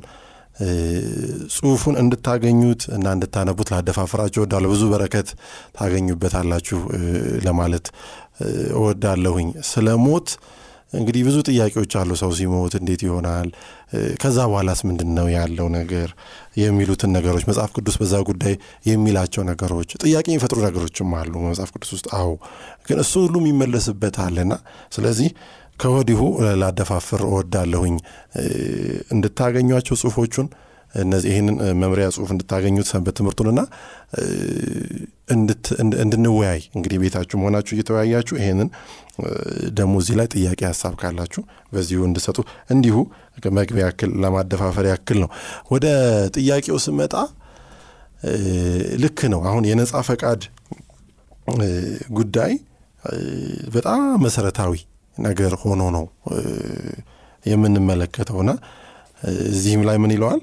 ጽሁፉን 1.54 1.94
እንድታገኙት 2.00 2.82
እና 2.96 3.06
እንድታነቡት 3.16 3.68
ላደፋፍራችሁ 3.72 4.40
እወዳለሁ። 4.42 4.70
ብዙ 4.74 4.82
በረከት 4.92 5.28
ታገኙበታላችሁ 5.76 6.80
ለማለት 7.46 7.86
እወዳለሁኝ። 8.76 9.48
ስለ 9.70 9.96
ሞት 10.04 10.28
እንግዲህ 10.92 11.22
ብዙ 11.26 11.36
ጥያቄዎች 11.48 11.92
አሉ። 11.98 12.10
ሰው 12.20 12.30
ሲሞት 12.38 12.74
እንዴት 12.78 13.02
ይሆናል? 13.06 13.48
ከዛ 14.22 14.38
በኋላስ 14.48 14.80
ምንድን 14.88 15.10
ነው 15.18 15.26
ያለው 15.34 15.68
ነገር? 15.76 16.08
የሚሉትን 16.62 17.10
ነገሮች 17.16 17.44
መጽሐፍ 17.50 17.70
ቅዱስ 17.76 17.96
በዛ 18.00 18.14
ጉዳይ 18.28 18.54
የሚላቸው 18.86 19.42
ነገሮች 19.50 19.90
ጥያቄ 20.04 20.26
የሚፈጥሩ 20.30 20.58
ነገሮችም 20.66 21.14
አሉ 21.20 21.34
መጽሐፍ 21.46 21.70
ቅዱስ 21.76 21.92
ውስጥ። 21.96 22.08
አዎ 22.18 22.30
ግን 22.88 22.98
እሱ 23.04 23.14
ሁሉም 23.26 23.46
ይመለስበት 23.50 24.18
አለና 24.24 24.52
ስለዚህ 24.92 25.30
ከወዲሁ 25.80 26.20
ላደፋፍር 26.60 27.22
እወዳለሁኝ። 27.28 27.94
እንድታገኟቸው 29.14 29.96
ጽሁፎቹን 30.02 30.48
እነዚህ 30.94 31.28
ይህንን 31.32 31.56
መምሪያ 31.82 32.06
ጽሁፍ 32.14 32.30
እንድታገኙት 32.34 32.86
ሰንበት 32.90 33.14
ትምህርቱንና 33.18 33.60
እንድንወያይ 36.02 36.60
እንግዲህ 36.76 36.98
ቤታችሁ 37.02 37.36
መሆናችሁ 37.38 37.72
እየተወያያችሁ 37.76 38.34
ይህንን 38.40 38.68
ደግሞ 39.78 39.94
እዚህ 40.02 40.16
ላይ 40.20 40.26
ጥያቄ 40.34 40.60
ሀሳብ 40.70 40.94
ካላችሁ 41.00 41.42
በዚሁ 41.72 42.00
እንድሰጡ። 42.08 42.38
እንዲሁ 42.70 42.96
መግቢያ 43.58 43.84
ያክል 43.86 44.10
ለማደፋፈር 44.24 44.86
ያክል 44.92 45.18
ነው። 45.24 45.30
ወደ 45.70 45.86
ጥያቄው 46.36 46.78
ስመጣ 46.86 47.14
ልክ 49.02 49.20
ነው። 49.32 49.40
አሁን 49.50 49.64
የነጻ 49.70 50.02
ፈቃድ 50.10 50.42
ጉዳይ 52.18 52.52
በጣም 53.74 54.00
መሰረታዊ 54.24 54.74
ነገር 55.16 55.52
ሆኖ 55.62 55.82
ነው 55.96 56.04
የምንመለከተውና 57.44 58.50
እዚህም 59.50 59.82
ላይ 59.88 59.96
ምን 59.96 60.12
ይለዋል 60.14 60.40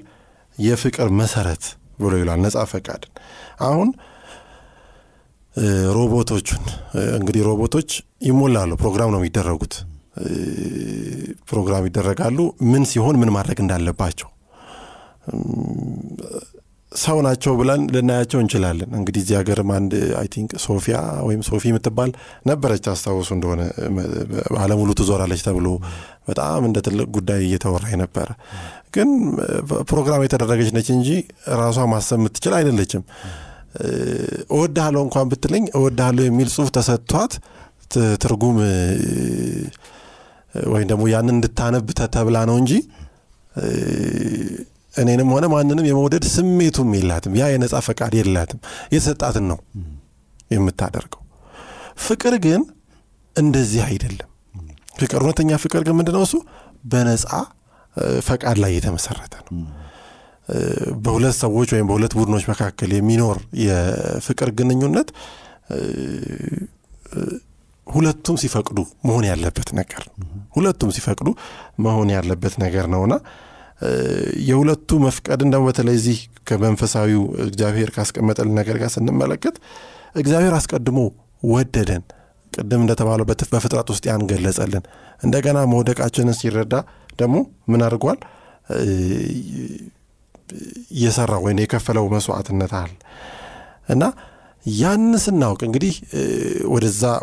የፍቅር 0.60 1.08
መሰረት 1.20 1.64
ብሎ 1.98 2.12
ይሏል 2.20 2.40
ነጻ 2.44 2.58
ፈቃድን 2.70 3.12
አሁን 3.66 3.88
ሮቦቶቹን 5.96 6.64
እንግዲህ 7.16 7.42
ሮቦቶች 7.48 7.90
ይሞላሉ። 8.26 8.70
ፕሮግራም 8.82 9.10
ነው 9.14 9.20
የሚደረጉት። 9.20 9.74
ፕሮግራም 11.50 11.86
ይደረጋሉ። 11.88 12.38
ምን 12.70 12.84
ሲሆን 12.90 13.16
ምን 13.22 13.30
ማድረግ 13.36 13.58
እንዳለባቸው 13.64 14.28
ሰው 16.92 17.18
ናቸው 17.20 17.52
ብለን 17.58 17.82
ልናያቸው 17.94 18.38
እንችላለን። 18.42 18.90
እንግዲህ 18.98 19.20
እዚህ 19.22 19.34
ሀገርም 19.38 19.70
አንድ 19.70 19.92
I 20.20 20.28
think 20.34 20.50
ሶፊያ 20.64 20.96
ወይም 21.26 21.42
ሶፊ 21.48 21.64
የምትባል 21.70 22.10
ነበረች 22.46 22.80
ታስታውሱ 22.86 23.30
እንደሆነ 23.36 23.60
አለሙን 24.58 24.79
ሙሉ 24.79 24.90
ትዞራለች 25.00 25.42
ተብሎ 25.46 25.68
በጣም 26.28 26.64
እንደ 26.68 26.78
ትልቅ 26.86 27.06
ጉዳይ 27.16 27.40
እየተወራ 27.46 27.84
ነበረ 28.02 28.28
ግን 28.92 29.08
ፕሮግራም 29.90 30.24
የተደረገች 30.26 30.70
ነች 30.76 30.88
እንጂ 30.96 31.08
ራሷ 31.62 31.86
ማሰብ 31.92 32.18
የምትችል 32.20 32.54
አይደለችም። 32.58 33.04
እወድሃለሁ 34.50 35.00
እንኳን 35.06 35.28
ብትለኝ 35.32 35.64
እወድሃለሁ 35.78 36.24
የሚል 36.26 36.48
ጽሁፍ 36.54 36.70
ተሰጥቷት 36.78 37.34
ትርጉም 38.22 38.56
ወይም 40.72 40.86
ደግሞ 40.90 41.04
ያንን 41.14 41.34
እንድታነብ 41.36 41.88
ተብላ 42.14 42.38
ነው 42.50 42.56
እንጂ 42.62 42.72
እኔንም 44.94 45.28
ሆነ 45.34 45.44
ማንንም 45.52 45.86
የመውደድ 45.88 46.24
ስሜቱም 46.34 46.90
የላትም። 46.96 47.34
ያ 47.40 47.46
የነጻ 47.52 47.74
ፈቃድ 47.86 48.12
የላትም። 48.18 48.60
የተሰጣትን 48.94 49.44
ነው 49.50 49.58
የምታደርገው። 50.50 51.22
ፍቅር 52.06 52.34
ግን 52.44 52.62
እንደዚህ 53.36 53.82
አይደለም። 53.88 54.28
ፍቅር 55.00 55.20
እውነተኛ 55.22 55.50
ፍቅር 55.64 55.82
ግን 55.86 55.94
ምንድነው? 55.98 56.22
እሱ 56.26 56.34
በነፃ 56.84 57.28
ፈቃድ 58.26 58.56
ላይ 58.62 58.72
የተመሰረተ 58.76 59.34
ነው። 59.46 59.54
በሁለት 61.04 61.34
ሰዎች 61.42 61.68
ወይም 61.74 61.86
በሁለት 61.90 62.12
ቡድኖች 62.18 62.44
መካከል 62.50 62.90
የሚኖር 62.96 63.36
የፍቅር 63.64 64.48
ግንኙነት 64.58 65.08
ሁለቱም 67.86 68.36
ሲፈቅዱ 68.42 68.78
መሆን 69.06 69.24
ያለበት 69.28 69.68
ነገር 69.78 70.02
ሁለቱም 70.56 70.90
ሲፈቅዱ 70.96 71.28
መሆን 71.78 72.08
ያለበት 72.14 72.54
ነገር 72.62 72.84
ነውና 72.94 73.14
የሁለቱ 74.48 74.98
መፍቀድን 75.04 75.50
ደግሞ 75.52 75.64
በተለይ 75.68 75.96
እዚህ 75.98 76.18
ከመንፈሳዊው 76.48 77.22
እግዚአብሔር 77.44 77.90
ካስቀመጠልን 77.90 78.54
ነገር 78.60 78.76
ጋር 78.82 78.90
ስንመለከት 78.94 79.56
እግዚአብሔር 80.14 80.54
አስቀድሞ 80.58 80.98
ወደደን። 81.50 82.02
ቅድም 82.52 82.80
እንደተባለው 82.80 83.24
በፍጥረት 83.52 83.88
ውስጥ 83.92 84.04
ያን 84.08 84.22
ገለጸልን። 84.30 84.84
እንደገና 85.22 85.58
መውደቃችንን 85.72 86.36
ሲረዳ 86.40 86.74
ደግሞ 87.18 87.36
ምን 87.68 87.82
አድርጓል? 87.86 88.18
እየሰራ 90.94 91.32
ወይ 91.44 91.54
የከፈለው 91.60 92.06
መስዋዕትነት 92.14 92.72
አለ። 92.78 92.92
እና 93.88 94.04
ያን 94.74 95.04
ስናውቅ 95.24 95.60
እንግዲህ 95.66 95.94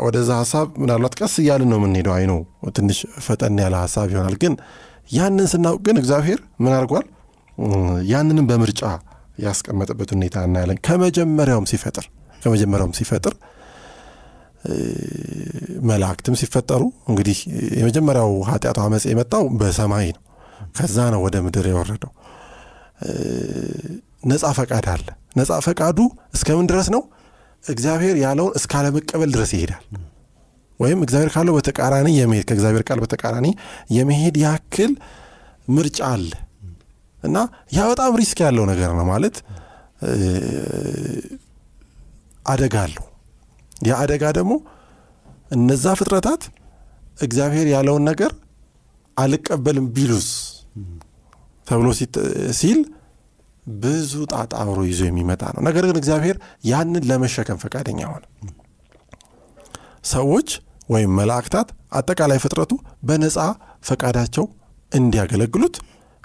ወደዛ 0.02 0.30
ሀሳብ 0.40 0.68
ምናልባት 0.82 1.14
ቀስ 1.20 1.34
እያልን 1.42 1.68
ነው 1.72 1.78
የምንሄደው። 1.80 2.14
አይ 2.16 2.24
ነው 2.30 2.38
ትንሽ 2.78 2.98
ፈጠን 3.26 3.58
ያለ 3.64 3.74
ሀሳብ 3.84 4.06
ይሆናል። 4.12 4.36
ግን 4.42 4.54
ያንን 5.10 5.46
ስናውቅ 5.52 5.80
ግን 5.86 5.96
እግዚአብሔር 6.00 6.40
ምን 6.60 6.72
አድርጓል? 6.76 7.06
ያንንም 8.10 8.46
በምርጫ 8.50 8.82
ያስቀመጠበት 9.44 10.10
ሁኔታ 10.14 10.36
እናያለን። 10.46 10.78
ከመጀመሪያውም 10.86 11.66
ሲፈጥር 11.70 12.06
ከመጀመሪያውም 12.42 12.94
ሲፈጥር 12.98 13.34
መላእክትም 15.88 16.34
ሲፈጠሩ 16.40 16.82
እንግዲህ 17.10 17.38
የመጀመሪያው 17.78 18.32
ኃጢአቱ 18.48 18.78
አመፅ 18.84 19.04
የመጣው 19.10 19.44
በሰማይ 19.60 20.08
ነው። 20.16 20.22
ከዛ 20.76 20.96
ነው 21.14 21.20
ወደ 21.26 21.36
ምድር 21.44 21.66
የወረደው። 21.70 22.12
ነፃ 24.30 24.44
ፈቃድ 24.58 24.86
አለ። 24.94 25.06
ነፃ 25.38 25.58
ፈቃዱ 25.66 25.98
እስከምን 26.36 26.68
ድረስ 26.70 26.88
ነው? 26.94 27.02
እግዚአብሔር 27.64 28.16
ያለውን 28.24 28.54
እስካለመቀበል 28.58 29.30
ድረስ 29.36 29.50
ይሄዳል 29.56 29.84
ወይም 30.80 30.98
እግዚአብሔር 31.04 31.30
ካለው 31.34 31.54
በተቃራኒ 31.56 32.08
የመሄድ 32.18 32.44
ከእግዚአብሔር 32.48 32.82
ቃል 32.88 32.98
በተቃራኒ 33.04 33.46
የመሄድ 33.96 34.36
ያክል 34.44 34.92
ምርጫ 35.68 35.98
አለ። 36.10 36.30
እና 37.22 37.36
ያ 37.76 37.86
በጣም 37.90 38.18
risk 38.20 38.38
ያለው 38.46 38.64
ነገር 38.70 38.90
ነው 38.98 39.06
ማለት 39.10 39.36
አደጋ 42.52 42.74
አለው። 42.86 43.06
ያ 43.88 43.96
አደጋ 44.02 44.24
ደግሞ 44.38 44.52
እነዛ 45.56 45.94
ፍጥረታት 45.98 46.42
እግዚአብሔር 47.22 47.66
ያለውን 47.74 48.04
ነገር 48.10 48.32
አልቀበልም 49.16 49.86
ቢሉስ 49.94 50.28
ተብሎ 51.66 51.86
ሲል 52.58 52.78
ብዙ 53.80 54.12
ጣጣ 54.32 54.52
አብሮ 54.60 54.80
ይዞ 54.90 55.00
የሚመጣ 55.08 55.42
ነው። 55.54 55.62
ነገር 55.68 55.84
ግን 55.88 55.96
እግዚአብሔር 56.00 56.36
ያንን 56.64 57.04
ለመሸከም 57.10 57.58
ፈቃደኛ 57.64 58.00
ሆነ። 58.12 58.24
ሰዎች 60.12 60.48
ወይም 60.88 61.10
መላእክታት 61.18 61.68
አጠቃላይ 61.92 62.38
ፍጥረቱ 62.44 62.72
በነፃ 63.02 63.36
ፈቃዳቸው 63.88 64.44
እንዲያገለግሉት 64.92 65.76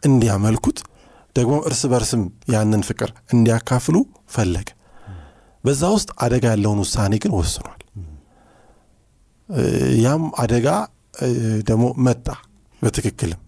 እንዲያመልኩት 0.04 0.78
ደግሞ 1.36 1.54
እርስ 1.68 1.82
በርስም 1.92 2.24
ያንን 2.54 2.82
ፍቅር 2.88 3.10
እንዲያካፍሉ 3.34 3.96
ፈለገ። 4.36 4.70
በዛ 5.64 5.84
ውስጥ 5.96 6.10
አደጋ 6.24 6.46
ያለውን 6.54 6.80
ውሳኔ 6.84 7.14
ግን 7.24 7.34
ወስኗል። 7.38 7.80
ያም 10.04 10.24
አደጋ 10.44 10.68
ደግሞ 11.70 11.86
መጣ 12.06 12.28
በትክክልም። 12.82 13.42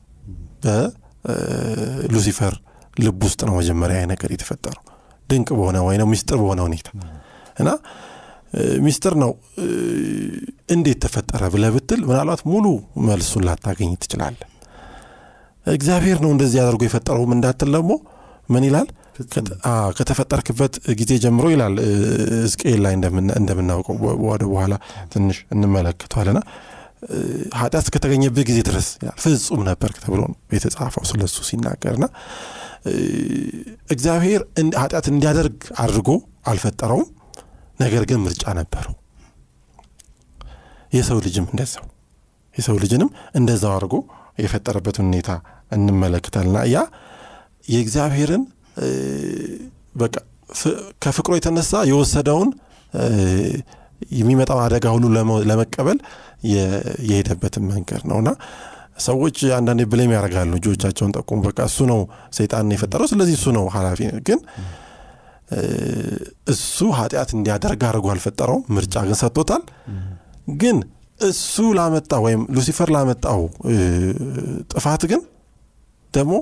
በሉሲፈር 0.63 2.53
ልብ 2.97 3.21
ውስጥ 3.27 3.41
ነው 3.47 3.55
መጀመሪያ 3.59 3.99
ነገር 4.11 4.29
የተፈጠረው። 4.35 4.83
ድንቅ 5.29 5.49
በሆነ 5.57 5.77
ወይ 5.87 5.97
ሚስጥር 6.11 6.37
በሆነ 6.41 6.59
ሁኔታ። 6.67 6.89
እና 7.59 7.69
ሚስጥር 8.85 9.13
ነው። 9.23 9.31
እንዴት 10.75 10.99
ተፈጠረ 11.05 11.43
ብለ 11.53 11.65
ብትል 11.75 12.01
ምናልባት 12.09 12.41
ሙሉ 12.51 12.65
መልሱን 13.07 13.43
ላታገኝ 13.47 13.91
ትችላለ 14.03 14.37
እግዚአብሔር 15.73 16.17
ነው 16.23 16.31
እንደዚህ 16.33 16.59
አድርጎ 16.63 16.81
የፈጠረውም 16.87 17.33
እንዳትል 17.35 17.69
ደግሞ 17.75 17.91
ምን 18.49 18.63
ይላል? 18.67 18.87
ከተፈጠርክበት 19.97 20.73
ጊዜ 20.99 21.11
ጀምሮ 21.23 21.45
ይላል። 21.53 21.75
ሕዝቅኤል 22.41 22.79
ላይ 22.85 22.93
እንደምናውቀው 23.39 23.95
ወደ 24.25 24.43
በኋላ 24.51 24.73
ትንሽ 25.13 25.37
እንመለከተዋልና 25.53 26.39
ኃጢአት 27.57 27.83
እስከተገኘበት 27.83 28.43
ጊዜ 28.49 28.59
ድረስ 28.67 28.87
ፍጹም 29.23 29.61
ነበር 29.67 29.91
ተብሎ 29.97 30.21
ነው 30.25 30.37
የተጻፈው 30.55 31.03
ስለሱ 31.09 31.37
ሲናገርና 31.49 32.05
እግዚአብሔር 33.89 34.41
ኃጢአት 34.81 35.07
እንዲያደርግ 35.11 35.57
አድርጎ 35.79 36.09
አልፈጠረውም 36.47 37.07
ነገር 37.79 38.03
ግን 38.09 38.19
ምርጫ 38.25 38.43
ነበረው 38.59 38.93
የሰው 40.93 41.17
ልጅም 41.25 41.45
እንደዛው። 41.51 41.85
የሰው 42.55 42.75
ልጅንም 42.83 43.09
እንደዛው 43.35 43.71
አድርጎ 43.77 43.95
የፈጠረበትን 44.39 45.05
ሁኔታ 45.07 45.31
እንመለከታልና 45.71 46.57
ያ 46.73 46.77
የእግዚአብሔርን 47.69 48.43
በቃ 49.95 50.15
ከፍቅሮ 51.03 51.33
የተነሳ 51.37 51.73
የወሰደውን 51.89 52.49
የሚመጣው 54.15 54.59
አደጋ 54.63 54.85
ሁሉ 54.95 55.05
ለመቀበል 55.49 55.99
የሄደበትን 57.05 57.63
መንገድ 57.71 58.01
ነውና 58.09 58.29
ሰዎች 59.05 59.37
አንዳንዴ 59.57 59.81
ብሌም 59.91 60.11
ያደርጋሉ። 60.15 60.51
እጆቻቸውን 60.59 61.13
ጠቁሙ። 61.15 61.39
በቃ 61.47 61.59
እሱ 61.69 61.79
ነው 61.91 61.99
ሰይጣን 62.37 62.69
የፈጠረው። 62.75 63.07
ስለዚህ 63.11 63.35
እሱ 63.39 63.47
ነው 63.57 63.65
ኃላፊ 63.73 63.99
ግን 64.27 64.39
እሱ 66.51 66.77
ኃጢአት 66.97 67.29
እንዲያደርግ 67.35 67.81
አድርጎ 67.87 68.07
አልፈጠረው 68.13 68.59
ምርጫ 68.75 69.03
ግን 69.07 69.17
ሰጥቶታል። 69.21 69.63
ግን 70.61 70.77
እሱ 71.19 71.55
ላመጣው 71.77 72.21
ወይም 72.25 72.41
ሉሲፈር 72.55 72.89
ላመጣው 72.95 73.41
ጥፋት 74.73 75.03
ግን 75.11 75.21
ደግሞ 76.13 76.33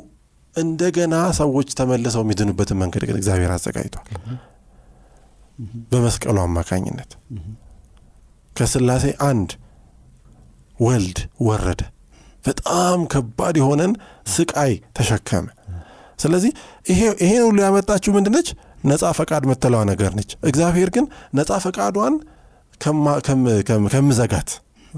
እንደገና 0.56 1.16
ሰዎች 1.40 1.70
ተመልሰው 1.78 2.24
የሚድኑበትን 2.26 2.78
መንገድ 2.82 3.04
ግን 3.08 3.18
እግዚአብሔር 3.20 3.52
አዘጋጅቷል። 3.56 4.08
በመስቀሉ 5.92 6.38
አማካኝነት 6.44 7.12
ከስላሴ 8.52 9.06
አንድ 9.28 9.52
ወልድ 10.80 11.20
ወረደ። 11.48 11.82
በጣም 12.44 13.00
ከባድ 13.12 13.56
የሆነን 13.60 13.92
ስቃይ 14.28 14.74
ተሸከመ። 14.98 15.46
ስለዚህ 16.20 16.52
ይሄን 17.22 17.44
ሁሉ 17.46 17.58
ያመጣችው 17.66 18.14
ምንድነች 18.18 18.50
ነፃ 18.84 19.12
ፈቃድ 19.20 19.44
ምትለዋ 19.50 19.82
ነገር 19.92 20.12
ነች። 20.18 20.32
እግዚአብሔር 20.50 20.90
ግን 20.96 21.06
ነፃ 21.38 21.60
ፈቃዷን 21.66 22.16
ከምዘጋት 23.90 24.50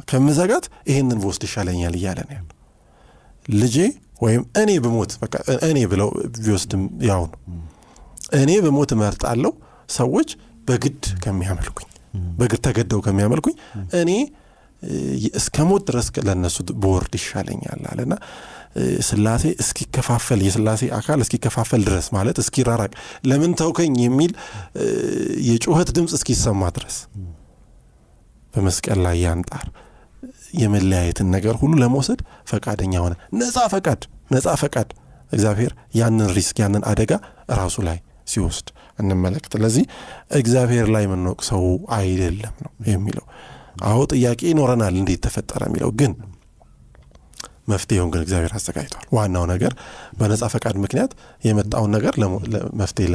ከምዘጋት 0.07 0.65
ይሄንን 0.89 1.17
በወስድ 1.21 1.43
ይሻለኛል 1.47 1.93
እያለ 1.99 2.19
ነው 2.27 2.33
ያለው። 2.37 2.51
ልጄ 3.55 3.75
ወይም 4.23 4.43
እኔ 4.61 4.71
ብሞት 4.85 5.11
እኔ 5.67 5.77
ብለው 5.91 6.09
ቢወስድም 6.37 6.81
ያው 7.09 7.21
ነው። 7.25 7.39
እኔ 8.39 8.51
ብሞት 8.65 8.91
እመርጣለሁ 8.95 9.51
ሰዎች 9.89 10.29
በግድ 10.67 11.03
ከሚያመልኩኝ 11.23 11.87
በግድ 12.39 12.61
ተገደው 12.67 12.99
ከሚያመልኩኝ 13.05 13.55
እኔ 14.01 14.11
እስከ 15.39 15.57
ሞት 15.69 15.83
ድረስ 15.89 16.07
ለእነሱ 16.27 16.57
በወርድ 16.81 17.13
ይሻለኛል 17.19 17.81
አለና 17.91 18.13
ስላሴ 19.07 19.43
እስኪከፋፈል 19.61 20.39
የስላሴ 20.45 20.83
አካል 20.97 21.19
እስኪከፋፈል 21.25 21.81
ድረስ 21.87 22.07
ማለት 22.15 22.37
እስኪራራቅ 22.43 22.91
ለምን 23.29 23.53
ተውከኝ 23.59 23.95
የሚል 24.03 24.31
የጩኸት 25.49 25.91
ድምፅ 25.97 26.13
እስኪሰማ 26.17 26.69
ድረስ 26.77 26.97
በመስቀል 28.53 28.99
ላይ 29.05 29.17
ያን 29.23 29.42
ጣር 29.42 29.65
የመለያየትን 30.55 31.27
ነገር 31.35 31.55
ሁሉ 31.61 31.73
ለመውሰድ 31.81 32.19
ፈቃደኛ 32.51 32.93
ሆነ። 33.03 33.13
ነፃ 33.39 33.57
ፈቃድ 33.73 34.01
ነፃ 34.31 34.47
ፈቃድ። 34.61 34.89
እግዚአብሔር 35.31 35.71
ያንን 35.97 36.29
risk 36.35 36.57
ያንን 36.63 36.83
አደጋ 36.91 37.11
ራሱ 37.59 37.75
ላይ 37.87 37.97
ሲወስድ 38.31 38.67
እንመለከት። 38.99 39.51
ስለዚህ 39.55 39.83
እግዚአብሔር 40.39 40.87
ላይ 40.95 41.03
የምንወቅስ 41.05 41.39
ሰው 41.49 41.63
አይደለም 41.97 42.55
ነው 42.63 42.71
የሚለው። 42.91 43.25
አሁን 43.83 43.99
ጥያቄ 44.13 44.41
ይኖረናል 44.51 44.95
እንዴት 45.01 45.21
ተፈጠረ 45.25 45.61
የሚለው 45.69 45.91
ግን 45.99 46.11
መፍትሄውን 47.67 48.09
ግን 48.13 48.23
እግዚአብሔር 48.25 48.53
አዘጋጅቷል። 48.57 49.05
ዋናው 49.15 49.45
ነገር 49.51 49.73
በነፃ 50.19 50.49
ፈቃድ 50.53 50.75
ምክንያት 50.83 51.11
የመጣውን 51.43 51.91
ነገር 51.95 52.13
መፍትሄ 52.81 53.05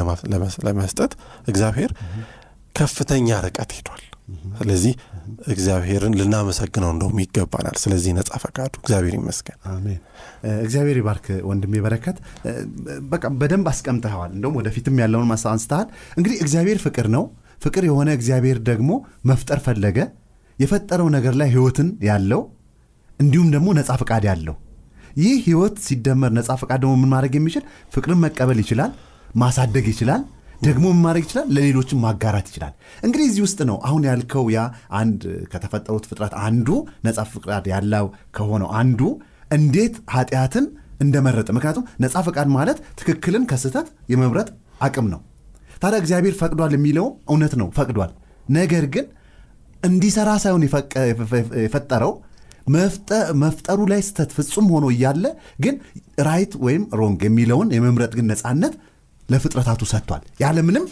ለመስጠት 0.67 1.13
እግዚአብሔር 1.49 1.93
ከፍተኛ 2.75 3.29
ርቀት 3.45 3.73
ሄዷል። 3.77 4.03
ስለዚህ 4.59 4.93
እግዚአብሔርን 5.53 6.15
ልናመሰግነው 6.19 6.91
እንደውም 6.93 7.17
ይገባናል። 7.23 7.77
ስለዚህ 7.83 8.11
ነጻ 8.19 8.31
ፈቃዱ 8.43 8.73
እግዚአብሔር 8.83 9.15
ይመስገን። 9.19 9.59
አሜን። 9.71 9.99
እግዚአብሔር 10.63 10.99
ይባርክ 11.01 11.27
ወንድሜ 11.49 11.75
በረከት። 11.85 12.17
በቃ 13.11 13.25
በደንብ 13.41 13.69
አስቀምጠኸዋል። 13.73 14.31
እንደውም 14.37 14.57
ወደፊትም 14.61 15.01
ያለውን 15.03 15.29
ማሳ 15.31 15.45
አንስተሃል። 15.53 15.89
እንግዲህ 16.17 16.39
እግዚአብሔር 16.45 16.81
ፍቅር 16.85 17.09
ነው። 17.17 17.25
ፍቅር 17.63 17.85
የሆነ 17.89 18.11
እግዚአብሔር 18.19 18.59
ደግሞ 18.69 18.91
መፍጠር 19.25 19.61
ፈለገ። 19.65 19.99
የፈጠረው 20.59 21.09
ነገር 21.17 21.35
ላይ 21.41 21.49
ህይወትን 21.53 21.91
ያለው 22.07 22.41
እንዲሁም 23.21 23.49
ደግሞ 23.55 23.69
ነፃ 23.79 23.91
ፈቃድ 24.01 24.25
ያለው። 24.31 24.57
ይህ 25.21 25.37
ህይወት 25.47 25.77
ሲደመር 25.87 26.31
ነፃ 26.37 26.51
ፈቃድ 26.61 26.79
ደግሞ 26.83 26.93
ምን 27.01 27.11
ማድረግ 27.15 27.33
የሚችል? 27.39 27.65
ፍቅርን 27.95 28.21
መቀበል 28.25 28.59
ይችላል 28.65 28.91
ማሳደግ 29.37 29.87
ይችላል 29.93 30.23
ደግሞ 30.63 30.85
ምን 30.91 31.03
ማድረግ 31.05 31.23
ይችላል? 31.27 31.47
ለሌሎችም 31.55 31.99
ማጋራት 32.05 32.47
ይችላል። 32.51 32.73
እንግዲህ 33.05 33.27
እዚህ 33.31 33.43
ውስጥ 33.47 33.61
ነው 33.69 33.77
አሁን 33.89 34.03
ያልከው 34.09 34.47
ያ 34.53 34.61
አንድ 34.99 35.21
ከተፈጠሩት 35.53 36.05
ፍጥረት 36.11 36.35
አንዱ 36.47 36.69
ነፃ 37.07 37.21
ፈቃድ 37.35 37.67
ያለው 37.73 38.07
ከሆነው 38.37 38.69
አንዱ 38.81 39.01
እንዴት 39.57 39.95
ኃጢአትን 40.15 40.67
እንደመረጠ። 41.01 41.49
ምክንያቱም 41.57 41.85
ነፃ 42.03 42.17
ፈቃድ 42.27 42.49
ማለት 42.57 42.79
ትክክልን 43.01 43.45
ከስህተት 43.51 43.87
የመምረጥ 44.13 44.49
አቅም 44.81 45.07
ነው። 45.15 45.21
ታዲያ 45.83 45.99
እግዚአብሔር 46.03 46.35
ፈቅዷል 46.41 46.73
የሚለው 46.77 47.07
እውነት 47.31 47.53
ነው 47.61 47.69
ፈቅዷል። 47.77 48.11
ነገር 48.53 48.85
ግን 48.95 49.07
እንዲሰራ 49.83 50.31
ሳይሆን 50.43 50.63
የፈጠረው 51.65 52.13
መፍጠሩ 53.43 53.81
ላይ 53.91 54.01
ስህተት 54.07 54.31
ፍጹም 54.37 54.67
ሆኖ 54.75 54.87
እያለ 54.95 55.25
ግን 55.65 55.77
right 56.27 56.53
ወይም 56.65 56.83
wrong 57.01 57.21
የሚለውን 57.27 57.69
የመምረጥ 57.77 58.13
ግን 58.19 58.29
ነፃነት 58.33 58.75
ለፍጥረታቱ 59.29 59.83
ሰጥቷል። 59.91 60.23
ያለምንም 60.43 60.85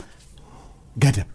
ገደብ። 0.97 1.29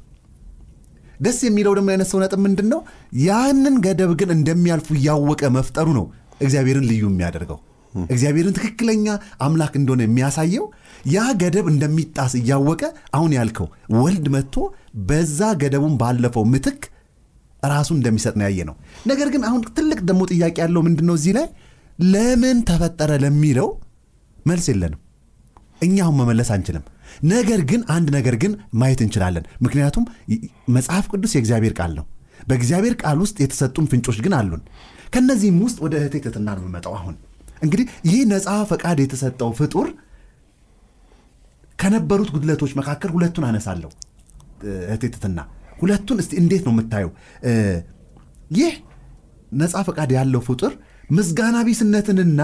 ደስ 1.20 1.38
የሚለው 1.46 1.74
ደግሞ 1.78 1.90
ያነሰው 1.94 2.20
ነጥብ 2.22 2.40
ምንድን 2.46 2.68
ነው 2.72 2.80
ያንን 3.24 3.76
ገደብ 3.86 4.12
ግን 4.20 4.30
እንደሚያልፉ 4.36 4.88
እያወቀ 4.98 5.44
መፍጠሩ 5.58 5.88
ነው 5.98 6.06
እግዚአብሔርን 6.42 6.88
ልዩ 6.90 7.04
የሚያደርገው። 7.10 7.60
እግዚአብሔርን 7.94 8.56
ትክክለኛ 8.58 9.08
አምላክ 9.46 9.74
እንደሆነ 9.80 10.02
የሚያሳየው 10.06 10.66
ያ 11.14 11.26
ገደብ 11.42 11.66
እንደሚጣስ 11.72 12.34
እያወቀ 12.40 12.82
አሁን 13.16 13.32
ያልከው 13.38 13.68
ወልድ 13.98 14.28
መጥቶ 14.36 14.56
በዛ 15.10 15.40
ገደቡን 15.62 15.94
ባለፈው 16.02 16.46
ምትክ 16.54 16.82
ራሱን 17.72 17.98
እንደሚሰጥ 18.00 18.34
ነው 18.36 18.46
ያየ 18.48 18.62
ነው 18.70 18.76
ነገር 19.08 19.28
ግን 19.34 19.44
አሁን 19.48 19.62
ትልቅ 19.78 20.00
ደግሞ 20.10 20.22
ጥያቄ 20.32 20.56
ያለው 20.64 20.82
ምንድን 20.88 21.08
ነው 21.10 21.16
እዚህ 21.20 21.34
ላይ? 21.38 21.48
ለምን 22.06 22.58
ተፈጠረ 22.70 23.12
ለሚለው 23.24 23.68
መልስ 24.46 24.66
የለንም። 24.72 25.00
እኛ 25.82 25.96
አሁን 26.06 26.16
መመለስ 26.20 26.50
አንችልም። 26.54 26.84
ነገር 27.26 27.62
ግን 27.70 27.82
አንድ 27.96 28.08
ነገር 28.16 28.36
ግን 28.42 28.52
ማየት 28.74 29.02
እንችላለን። 29.06 29.46
ምክንያቱም 29.62 30.06
መጽሐፍ 30.76 31.06
ቅዱስ 31.12 31.32
የእግዚአብሔር 31.36 31.74
ቃል 31.80 31.92
ነው። 32.00 32.06
በእግዚአብሔር 32.48 32.96
ቃል 33.02 33.18
ውስጥ 33.24 33.36
የተሰጡን 33.44 33.86
ፍንጮች 33.92 34.18
ግን 34.26 34.34
አሉን። 34.40 34.62
ከነዚህም 35.14 35.60
ውስጥ 35.66 35.78
ወደ 35.86 35.94
እህቴ 36.00 36.16
ትትና 36.26 36.48
ነው 36.56 36.64
የምመጣው 36.64 36.94
አሁን። 37.00 37.16
እንግዲህ 37.64 37.86
ይህ 38.08 38.22
ነፃ 38.32 38.48
ፈቃድ 38.72 38.98
የተሰጠው 39.04 39.52
ፍጡር 39.60 39.88
ከነበሩት 41.80 42.30
ጉድለቶች 42.34 42.72
መካከል 42.80 43.12
ሁለቱን 43.16 43.46
አነሳለሁ። 43.50 43.92
እህቴ 44.86 45.04
ትትና 45.16 45.40
ሁለቱን 45.80 46.18
እስቲ 46.22 46.34
እንዴት 46.42 46.64
ነው 46.66 46.74
የምታየው? 46.74 47.12
ይህ 48.58 48.74
ነፃ 49.54 49.76
ፈቃድ 49.88 50.12
ያለው 50.18 50.42
ፍጡር 50.48 50.74
ምስጋና 51.10 51.58
ቢስነትንና 51.68 52.42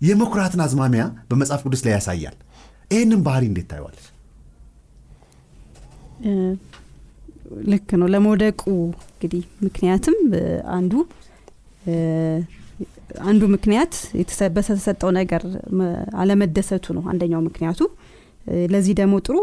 የመኩራትን 0.00 0.60
አዝማሚያ 0.64 1.02
በመጽሐፍ 1.28 1.60
ቅዱስ 1.64 1.82
ላይ 1.86 1.92
ያሳያል። 1.96 2.36
ይህንን 2.90 3.20
ባህሪ 3.26 3.44
እንዴት 3.50 3.66
ታየዋል 3.70 3.96
እ፣ 6.24 6.32
ልክ 7.70 7.88
ነው። 8.00 8.08
ለመውደቁ 8.12 8.62
እንግዲህ 9.10 9.42
ምክንያትም 9.66 10.16
አንዱ 10.76 10.92
አንዱ 13.24 13.42
ምክንያት 13.52 13.92
በተሰጠው 14.56 15.10
ነገር 15.18 15.42
አለመደሰቱ 16.20 16.86
ነው 16.96 17.04
አንደኛው 17.12 17.40
ምክንያቱ 17.46 17.80
ለዚህ 18.72 18.94
ደግሞ 19.00 19.14
ጥሩ 19.26 19.36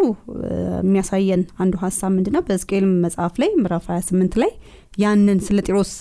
የሚያሳየን 0.82 1.42
አንዱ 1.64 1.74
ሀሳብ 1.84 2.12
ምንድነው? 2.16 2.42
በሕዝቅኤል 2.48 2.86
መጽሐፍ 3.06 3.34
ላይ 3.42 3.50
ምዕራፍ 3.58 3.86
28 3.92 4.38
ላይ 4.44 4.52
ያንን 4.98 5.40
ስለ 5.46 5.60
ጢሮስ 5.68 5.92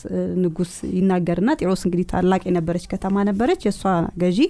ንጉስ 0.43 0.73
ይናገርና 0.97 1.51
ጢሮስ 1.61 1.83
እንግዲህ 1.87 2.07
ታላቅ 2.13 2.43
የነበረች 2.49 2.87
ከተማ 2.93 3.25
ነበረች። 3.31 3.63
የእሷ 3.67 3.83
ገዢ 4.23 4.41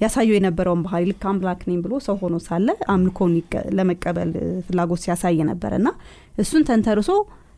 ያሳየው 0.00 0.36
የነበረውን 0.36 0.80
ባህሪ 0.86 1.02
ልክ 1.10 1.22
አምላክ 1.28 1.60
ነኝ 1.68 1.78
ብሎ 1.84 1.94
ሰው 2.06 2.16
ሆኖ 2.22 2.36
ሳለ 2.46 2.68
አምልኮን 2.94 3.32
ለመቀበል 3.78 4.32
ፍላጎት 4.66 5.00
ሲያሳይ 5.04 5.38
ነበረ 5.50 5.72
እና 5.80 5.88
እሱን 6.38 6.66
ተንተርሶ 6.70 7.10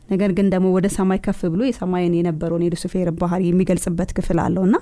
ነገር 0.09 0.31
ግን 0.37 0.47
ደግሞ 0.53 0.67
ወደ 0.75 0.87
ሰማይ 0.95 1.19
ከፍ 1.25 1.39
ብሎ 1.53 1.61
የሰማይን 1.67 2.13
የነበረውን 2.17 2.63
የሉሲፌር 2.65 3.09
ባህሪ 3.19 3.41
የሚገልጽበት 3.49 4.09
ክፍል 4.17 4.39
አለው 4.43 4.63
እና 4.67 4.75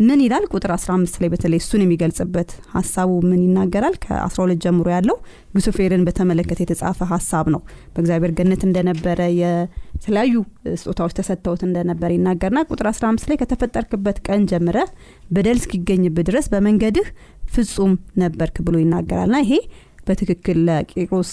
ምን 0.00 0.20
ይላል? 0.24 0.44
ቁጥር 0.52 0.70
15 0.76 1.18
ላይ 1.22 1.28
በተለይ 1.34 1.60
እሱን 1.62 1.82
የሚገልጽበት 1.84 2.50
ሀሳቡ 2.74 3.10
ምን 3.28 3.40
ይናገራል? 3.44 3.94
ከ12 4.04 4.58
ጀምሮ 4.64 4.86
ያለው 4.94 5.16
ሉሲፌርን 5.56 6.04
በተመለከተ 6.08 6.60
የተጻፈ 6.64 7.00
ሀሳብ 7.12 7.46
ነው። 7.54 7.60
በእግዚአብሔር 7.94 8.34
ገነት 8.38 8.62
እንደነበረ 8.68 9.20
የተለያዩ 9.40 10.34
ስጦታዎች 10.80 11.14
ተሰጥተውት 11.18 11.62
እንደነበረ 11.68 12.10
ይናገርና 12.16 12.60
ቁጥር 12.70 12.88
15 12.92 13.30
ላይ 13.30 13.38
ከተፈጠርክበት 13.42 14.18
ቀን 14.28 14.42
ጀምረ 14.52 14.78
በደል 15.30 15.58
እስኪገኝብህ 15.60 16.26
ድረስ 16.30 16.46
በመንገድህ 16.54 17.08
ፍጹም 17.54 17.92
ነበርክ 18.20 18.56
ብሎ 18.66 18.76
ይናገራልና 18.82 19.38
ይሄ 19.44 19.54
በትክክል 20.06 20.58
ለቂሮስ 20.68 21.30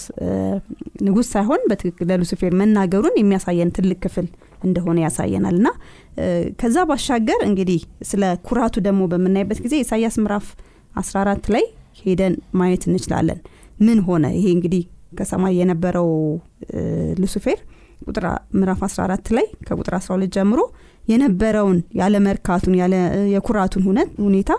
ንጉስ 1.06 1.28
ሳይሆን 1.34 1.62
በትክክል 1.70 2.06
ለሉሲፌር 2.10 2.52
መናገሩን 2.60 3.18
የሚያሳየን 3.20 3.72
ትልቅ 3.76 3.98
ክፍል 4.04 4.26
እንደሆነ 4.62 4.98
ያሳየናል። 5.04 5.56
እና 5.60 5.68
ከዛ 6.60 6.78
ባሻገር 6.90 7.40
እንግዲህ 7.48 7.80
ስለ 8.10 8.24
ኩራቱ 8.46 8.74
ደግሞ 8.86 9.02
በምናይበት 9.12 9.60
ጊዜ 9.64 9.74
ኢሳያስ 9.84 10.16
ምዕራፍ 10.22 10.46
14 11.02 11.52
ላይ 11.54 11.64
ሄደን 12.00 12.34
ማየት 12.58 12.82
እንችላለን። 12.88 13.38
ምን 13.80 13.98
ሆነ? 14.08 14.24
ይሄ 14.36 14.46
እንግዲህ 14.56 14.82
ከሰማይ 15.18 15.54
የነበረው 15.60 16.08
ሉሲፌር 17.22 17.58
ቁጥር 18.06 18.24
ምዕራፍ 18.58 18.80
14 18.86 19.28
ላይ 19.36 19.46
ከቁጥር 19.66 19.94
12 19.98 20.32
ጀምሮ 20.36 20.60
የነበረውን 21.04 21.78
ያለ 22.00 22.14
መርካቱን 22.26 22.74
ያለ 22.80 22.94
የኩራቱን 23.34 23.82
ሁኔታ 24.20 24.52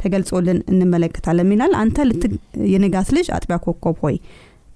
ተገልጾልን 0.00 0.58
እንመለከታለን 0.72 1.50
ይላል። 1.54 1.72
አንተ 1.80 1.96
የንጋት 2.72 3.10
ልጅ 3.16 3.28
አጥቢያ 3.36 3.58
ኮከብ 3.66 3.98
ሆይ 4.04 4.16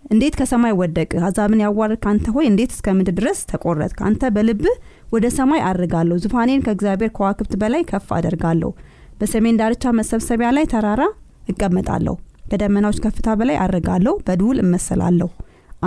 እንዴት 0.06 0.34
ከሰማይ 0.38 0.72
ወደቅ 0.80 1.10
አሕዛብን 1.20 1.60
ያዋርድክ 1.64 2.04
አንተ 2.10 2.26
ሆይ 2.34 2.46
እንዴት 2.48 2.72
እስከ 2.74 2.87
ምድር 2.96 3.14
ድረስ 3.18 3.38
ተቆረጥክ? 3.50 3.98
አንተ 4.08 4.22
በልብህ 4.34 4.74
ወደ 5.14 5.26
ሰማይ 5.37 5.60
አድርጋለሁ 5.68 6.16
ዙፋኔን 6.24 6.64
ከእግዚአብሔር 6.66 7.10
ከዋክብት 7.16 7.54
በላይ 7.62 7.82
ከፍ 7.90 8.08
አደርጋለሁ። 8.16 8.70
በሰሜን 9.18 9.58
ዳርቻ 9.60 9.92
መሰብሰቢያ 9.98 10.48
ላይ 10.56 10.66
ተራራ 10.72 11.02
እቀመጣለሁ 11.48 12.14
ከደመናዎች 12.50 12.98
ከፍታ 13.04 13.28
በላይ 13.38 13.56
አድርጋለሁ 13.64 14.14
በድውል 14.26 14.58
እመሰላለሁ 14.64 15.28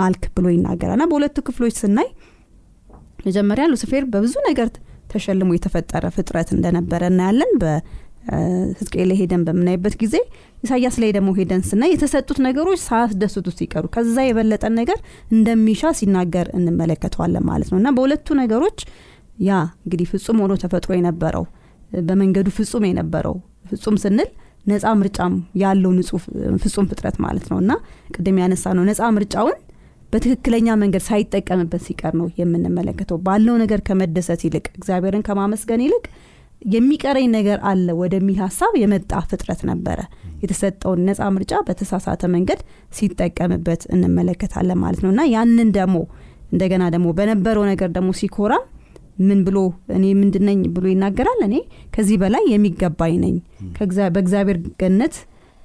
አልክ 0.04 0.24
ብሎ 0.34 0.46
ይናገራልና 0.54 1.04
በሁለቱ 1.10 1.38
ክፍሎች 1.46 1.74
ስናይ 1.82 2.08
መጀመሪያ 3.26 3.64
ሉሲፌር 3.72 4.04
በብዙ 4.12 4.34
ነገር 4.48 4.68
ተሸልሞ 5.12 5.50
የተፈጠረ 5.54 6.04
ፍጥረት 6.16 6.48
እንደነበረ 6.56 7.02
እናያለን 7.12 7.52
በሕዝቅኤል 8.28 9.06
ላይ 9.10 9.16
ሄደን 9.20 9.42
በምናይበት 9.46 9.94
ጊዜ 10.00 10.14
ኢሳያስ 10.62 10.96
ላይ 11.02 11.10
ደግሞ 11.16 11.30
ሄደን 11.38 11.62
ስናይ 11.68 11.90
የተሰጡት 11.94 12.38
ነገሮች 12.46 12.80
ሳያስደስቱ 12.84 13.46
ሲቀሩ 13.58 13.84
ከዛ 13.94 14.16
የበለጠን 14.26 14.74
ነገር 14.80 14.98
እንደሚሻ 15.32 15.92
ሲናገር 15.98 16.48
እንመለከተዋለን 16.58 17.46
ማለት 17.50 17.70
ነው። 17.72 17.78
እና 17.80 17.90
በሁለቱ 17.96 18.36
ነገሮች 18.42 18.80
ያ 19.42 19.52
እንግዲህ 19.84 20.06
ፍጹም 20.12 20.38
ሆኖ 20.42 20.52
ተፈጥሮ 20.62 20.92
የነበረው 20.96 21.44
በመንገዱ 22.02 22.48
ፍጹም 22.56 22.84
የነበረው 22.88 23.36
ፍጹም 23.70 23.96
ስንል 24.02 24.30
ነፃ 24.66 24.86
ምርጫም 25.00 25.34
ያለው 25.60 25.90
ንጹህ 25.98 26.22
ፍጹም 26.62 26.86
ፍጥረት 26.90 27.16
ማለት 27.24 27.46
ነው። 27.52 27.58
እና 27.62 27.72
ቅድም 28.14 28.38
ያነሳ 28.42 28.72
ነው 28.78 28.84
ነፃ 28.88 29.10
ምርጫውን 29.16 29.56
በትክክለኛ 30.12 30.68
መንገድ 30.82 31.02
ሳይጠቀምበት 31.06 31.82
ሲቀር 31.86 32.12
ነው 32.20 32.26
የምንመለከተው። 32.38 33.18
ባለው 33.26 33.56
ነገር 33.62 33.80
ከመደሰት 33.88 34.42
ይልቅ 34.46 34.66
እግዚአብሔርን 34.78 35.24
ከማመስገን 35.26 35.82
ይልቅ 35.84 36.04
የሚቀረኝ 36.62 37.26
ነገር 37.34 37.58
አለ 37.70 37.88
ወደሚል 38.00 38.38
ሀሳብ 38.44 38.72
የመጣ 38.80 39.12
ፍጥረት 39.30 39.60
ነበረ። 39.70 39.98
የተሰጠውን 40.42 41.00
ነፃ 41.08 41.20
ምርጫ 41.34 41.52
በተሳሳተ 41.66 42.22
መንገድ 42.34 42.60
ሲጠቀምበት 42.98 43.82
እንመለከታለን 43.94 44.80
ማለት 44.82 45.00
ነው። 45.04 45.10
እና 45.14 45.22
ያንን 45.34 45.70
ደግሞ 45.78 45.96
እንደገና 46.52 46.84
ደግሞ 46.94 47.08
በነበረው 47.18 47.64
ነገር 47.70 47.88
ደግሞ 47.96 48.10
ሲኮራ 48.20 48.52
ምን 49.20 49.40
ብሎ 49.46 49.58
እኔ 49.96 50.04
ምንድነኝ 50.18 50.60
ብሎ 50.74 50.84
ይናገራል? 50.90 51.40
እኔ 51.46 51.54
ከዚህ 51.94 52.16
በላይ 52.22 52.44
የሚገባኝ 52.52 53.14
ነኝ። 53.24 53.36
በእግዚአብሔር 54.10 54.58
ገነት 54.82 55.16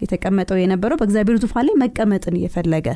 የተቀመጠው 0.03 0.57
የነበረው 0.59 0.97
በእግዚአብሔር 0.99 1.37
ዙፋን 1.43 1.65
ላይ 1.67 1.75
መቀመጥን 1.83 2.35
እየፈለገ 2.39 2.87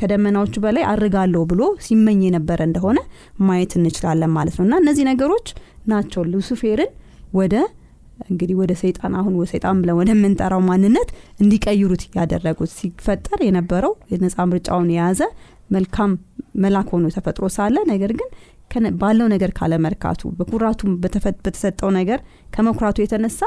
ከደመናዎቹ 0.00 0.54
በላይ 0.64 0.84
አርጋለሁ 0.90 1.42
ብሎ 1.50 1.62
ሲመኝ 1.86 2.20
የነበረ 2.26 2.60
እንደሆነ 2.68 2.98
ማየት 3.46 3.72
እንችላለን 3.78 4.32
ማለት 4.36 4.56
ነው። 4.58 4.64
እና 4.66 4.76
እነዚህ 4.82 5.04
ነገሮች 5.10 5.48
ናቸው 5.86 6.22
ሉሲፌርን 6.30 6.92
ወደ 7.34 7.54
እንግዲህ 8.26 8.56
ወደ 8.60 8.72
ሰይጣን 8.80 9.14
አሁን 9.18 9.34
ሰይጣን 9.50 9.80
ብለን 9.82 9.96
ወደምንጠራው 9.98 10.60
ማንነት 10.68 11.08
እንዲቀይሩት 11.42 12.02
ያደረጉት። 12.18 12.70
ሲፈጠር 12.76 13.40
የነበረው 13.46 13.92
የነፃ 14.12 14.46
ምርጫውን 14.50 14.88
የያዘ 14.94 15.20
መልካም 15.70 16.10
መላክ 16.62 16.88
ሆኖ 16.94 17.06
ተፈጥሮ 17.14 17.46
ሳለ 17.56 17.76
ነገር 17.90 18.12
ግን 18.18 18.28
ባለው 19.00 19.26
ነገር 19.32 19.50
ካለመርካቱ 19.58 20.22
በኩራቱ 20.38 20.80
በተሰጠው 21.42 21.90
ነገር 21.98 22.18
ከመኩራቱ 22.54 22.96
የተነሳ 23.02 23.40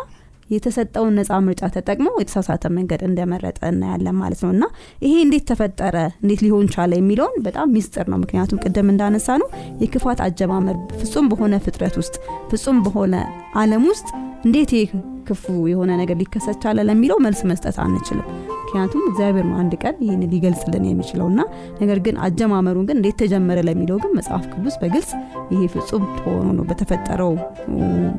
የተሰጠውን 0.50 1.14
ነፃ 1.20 1.40
ምርጫ 1.46 1.64
ተጠቅሞ 1.76 2.08
የተሳሳተ 2.20 2.72
መንገድ 2.76 3.02
እንደመረጠ 3.08 3.60
እናያለን 3.72 4.18
ማለት 4.22 4.42
ነው። 4.46 4.52
እና 4.56 4.64
ይሄ 5.06 5.14
እንዴት 5.26 5.46
ተፈጠረ? 5.50 5.96
እንዴት 6.22 6.42
ሊሆን 6.46 6.68
ቻለ? 6.74 6.92
የሚለውን 7.00 7.36
በጣም 7.48 7.74
ሚስጥር 7.76 8.08
ነው። 8.14 8.20
ምክንያቱም 8.24 8.62
ቅድም 8.66 8.90
እንዳነሳ 8.94 9.38
ነው 9.42 9.50
የክፋት 9.84 10.22
አጀማመር 10.28 10.78
ፍጹም 11.02 11.28
በሆነ 11.32 11.56
ፍጥረት 11.66 11.98
ውስጥ 12.02 12.16
ፍጹም 12.52 12.80
በሆነ 12.86 13.16
አለም 13.62 13.86
ውስጥ 13.92 14.10
እንዴት 14.46 14.72
ይህ 14.76 14.92
ክፉ 15.28 15.44
የሆነ 15.70 15.92
ነገር 16.00 16.18
ሊከሰት 16.20 16.58
ቻለ 16.64 16.86
ለሚለው 16.88 17.18
መልስ 17.26 17.42
መስጠት 17.50 17.78
አንችልም 17.84 18.28
ምክንያቱም 18.69 19.03
እግዚአብሔር 19.10 19.45
ነው 19.47 19.55
አንድ 19.62 19.71
ቀን 19.82 19.95
ይህን 20.03 20.23
ሊገልጽልን 20.32 20.84
የሚችለው 20.88 21.27
እና 21.32 21.41
ነገር 21.79 21.99
ግን 22.05 22.15
አጀማመሩን 22.25 22.86
ግን 22.89 22.97
እንዴት 22.99 23.15
ተጀመረ 23.21 23.60
ለሚለው 23.67 23.97
ግን 24.03 24.12
መጽሐፍ 24.17 24.43
ቅዱስ 24.51 24.75
በግልጽ 24.82 25.10
ይሄ 25.53 25.62
ፍጹም 25.73 26.03
ሆኖ 26.25 26.47
ነው 26.58 26.65
በተፈጠረው 26.69 27.32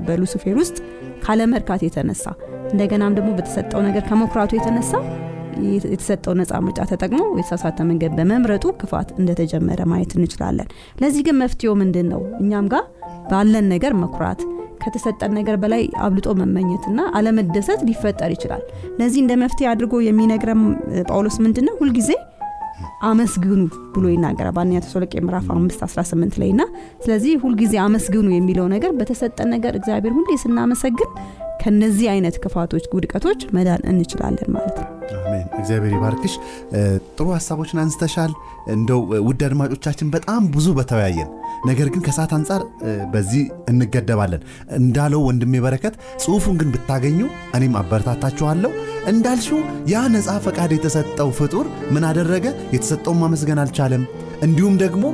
በሉሲፌር 0.06 0.56
ውስጥ 0.62 0.76
ካለመርካት 1.24 1.82
የተነሳ። 1.86 2.24
እንደገናም 2.72 3.16
ደግሞ 3.18 3.30
በተሰጠው 3.38 3.82
ነገር 3.88 4.02
ከመኩራቱ 4.08 4.52
የተነሳ 4.58 4.92
የተሰጠው 5.88 6.34
ነፃ 6.38 6.60
ምርጫ 6.66 6.80
ተጠቅሞ 6.90 7.22
የተሳሳተ 7.38 7.84
መንገድ 7.88 8.12
በመምረጡ 8.18 8.66
ክፋት 8.80 9.08
እንደተጀመረ 9.18 9.80
ማየት 9.92 10.12
እንችላለን። 10.18 10.68
ለዚህ 11.02 11.24
ግን 11.28 11.38
መፍትሄው 11.42 11.74
ምንድን 11.80 12.08
ነው 12.12 12.22
እኛም 12.42 12.68
ጋር 12.74 12.84
ባለን 13.32 13.68
ነገር 13.74 13.94
መኩራት 14.02 14.42
ከተሰጠን 14.82 15.32
ነገር 15.38 15.56
በላይ 15.62 15.82
አብልጦ 16.04 16.28
መመኘትና 16.40 17.00
አለመደሰት 17.18 17.80
ሊፈጠር 17.88 18.30
ይችላል። 18.34 18.62
ለዚህ 19.00 19.20
እንደ 19.22 19.32
መፍትሄ 19.42 19.68
አድርጎ 19.72 19.94
የሚነግረም 20.06 20.62
ጳውሎስ 21.08 21.38
ምንድን 21.44 21.66
ነው 21.68 21.76
ሁልጊዜ 21.80 22.10
አመስግኑ 23.00 23.60
ብሎ 23.94 24.04
ይናገራል። 24.12 24.54
በአንደኛ 24.56 24.80
ተሰሎቄ 24.84 25.12
ምዕራፍ 25.26 25.46
5 25.54 25.84
18 25.86 26.40
ላይ 26.42 26.50
ና 26.52 26.64
ስለዚህ 27.04 27.34
ሁልጊዜ 27.44 27.74
አመስግኑ 27.84 28.28
የሚለው 28.32 28.66
ነገር 28.74 28.92
በተሰጠን 28.98 29.50
ነገር 29.54 29.74
እግዚአብሔር 29.80 30.14
ሁሌ 30.18 30.36
ስናመሰግን 30.42 31.10
ከነዚህ 31.62 32.06
አይነት 32.12 32.36
ክፋቶች 32.42 32.84
ውድቀቶች 32.94 33.40
መዳን 33.56 33.82
እንችላለን 33.90 34.50
ማለት 34.54 34.76
ነው። 34.80 34.86
አሜን። 35.20 35.46
እግዚአብሔር 35.60 35.92
ይባርክሽ። 35.96 36.34
ጥሩ 37.16 37.26
ሀሳቦችን 37.34 37.80
አንስተሻል። 37.82 38.32
እንደው 38.66 39.00
ውድ 39.26 39.40
አድማጮቻችን 39.46 40.08
በጣም 40.10 40.42
ብዙ 40.50 40.66
በተወያየን። 40.78 41.30
ነገር 41.66 41.88
ግን 41.88 42.02
ከሰዓት 42.06 42.32
አንጻር 42.32 42.62
በዚህ 43.10 43.42
እንገደባለን። 43.68 44.42
እንዳለው 44.78 45.20
ወንድሜ 45.28 45.54
በረከት 45.60 45.94
ጽሁፉን 46.24 46.56
ግን 46.60 46.70
ብታገኙ 46.70 47.20
እኔም 47.54 47.76
አበረታታችኋለሁ። 47.80 48.72
እንዳልሽው 49.06 49.60
ያ 49.88 50.06
ነፃ 50.14 50.30
ፈቃድ 50.46 50.72
የተሰጠው 50.72 51.30
ፍጡር 51.38 51.66
ምን 51.90 52.04
አደረገ 52.04 52.46
የተሰጠውን 52.92 53.18
ማመስገን 53.22 53.58
አልቻለም። 53.62 54.02
እንዲሁም 54.42 54.74
ደግሞ 54.82 55.04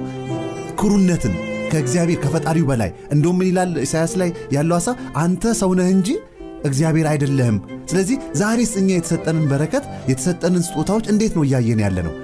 ኩሩነትን 0.81 1.35
ከእግዚአብሔር 1.71 2.19
ከፈጣሪው 2.23 2.67
በላይ 2.71 2.91
እንደውም 3.15 3.37
ምን 3.41 3.49
ይላል 3.51 3.71
ኢሳያስ 3.85 4.13
ላይ 4.21 4.31
ያለው 4.55 4.75
ሀሳብ 4.79 4.97
አንተ 5.23 5.53
ሰውነህ 5.61 5.89
እንጂ 5.95 6.09
እግዚአብሔር 6.65 7.07
አይደለህም። 7.11 7.59
ስለዚህ 7.91 8.17
ዛሬስ 8.41 8.73
እኛ 8.81 8.89
የተሰጠንን 8.95 9.45
በረከት 9.51 9.85
የተሰጠንን 10.11 10.65
ስጦታዎች 10.69 11.07
እንዴት 11.13 11.35
ነው 11.39 11.45
እያየን 11.49 11.83
ያለ 11.85 11.99
ነው 12.07 12.15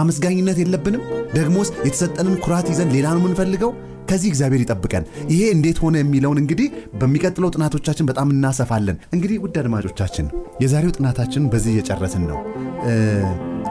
አመስጋኝነት 0.00 0.58
የለብንም? 0.60 1.02
ደግሞስ 1.34 1.70
የተሰጠንን 1.86 2.36
ኩራት 2.44 2.68
ይዘን 2.72 2.92
ሌላ 2.94 3.06
ነው 3.14 3.20
የምንፈልገው? 3.22 3.72
ከዚህ 4.10 4.28
እግዚአብሔር 4.32 4.62
ይጠብቀን። 4.64 5.04
ይሄ 5.32 5.42
እንዴት 5.56 5.78
ሆነ 5.84 5.96
የሚለውን 6.00 6.40
እንግዲህ 6.42 6.68
በሚቀጥለው 7.00 7.52
ጥናቶቻችን 7.56 8.08
በጣም 8.10 8.32
እናሰፋለን። 8.34 8.98
እንግዲህ 9.14 9.38
ውድ 9.44 9.56
አድማጮቻችን 9.62 10.28
የዛሬው 10.64 10.94
ጥናታችን 10.98 11.48
በዚህ 11.54 11.72
እየጨረስን 11.74 12.26
ነው 12.32 12.38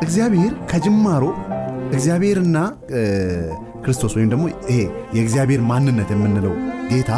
እግዚአብሔር 0.02 0.54
ከጅማሮ 0.70 1.24
እግዚአብሔርና 1.92 2.58
ክርስቶስ 3.84 4.14
ወይም 4.18 4.30
ደግሞ 4.32 4.44
ይሄ 4.70 4.80
የእግዚአብሔር 5.16 5.62
ማንነት 5.70 6.10
የምንለው 6.14 6.54
ጌታ 6.92 7.12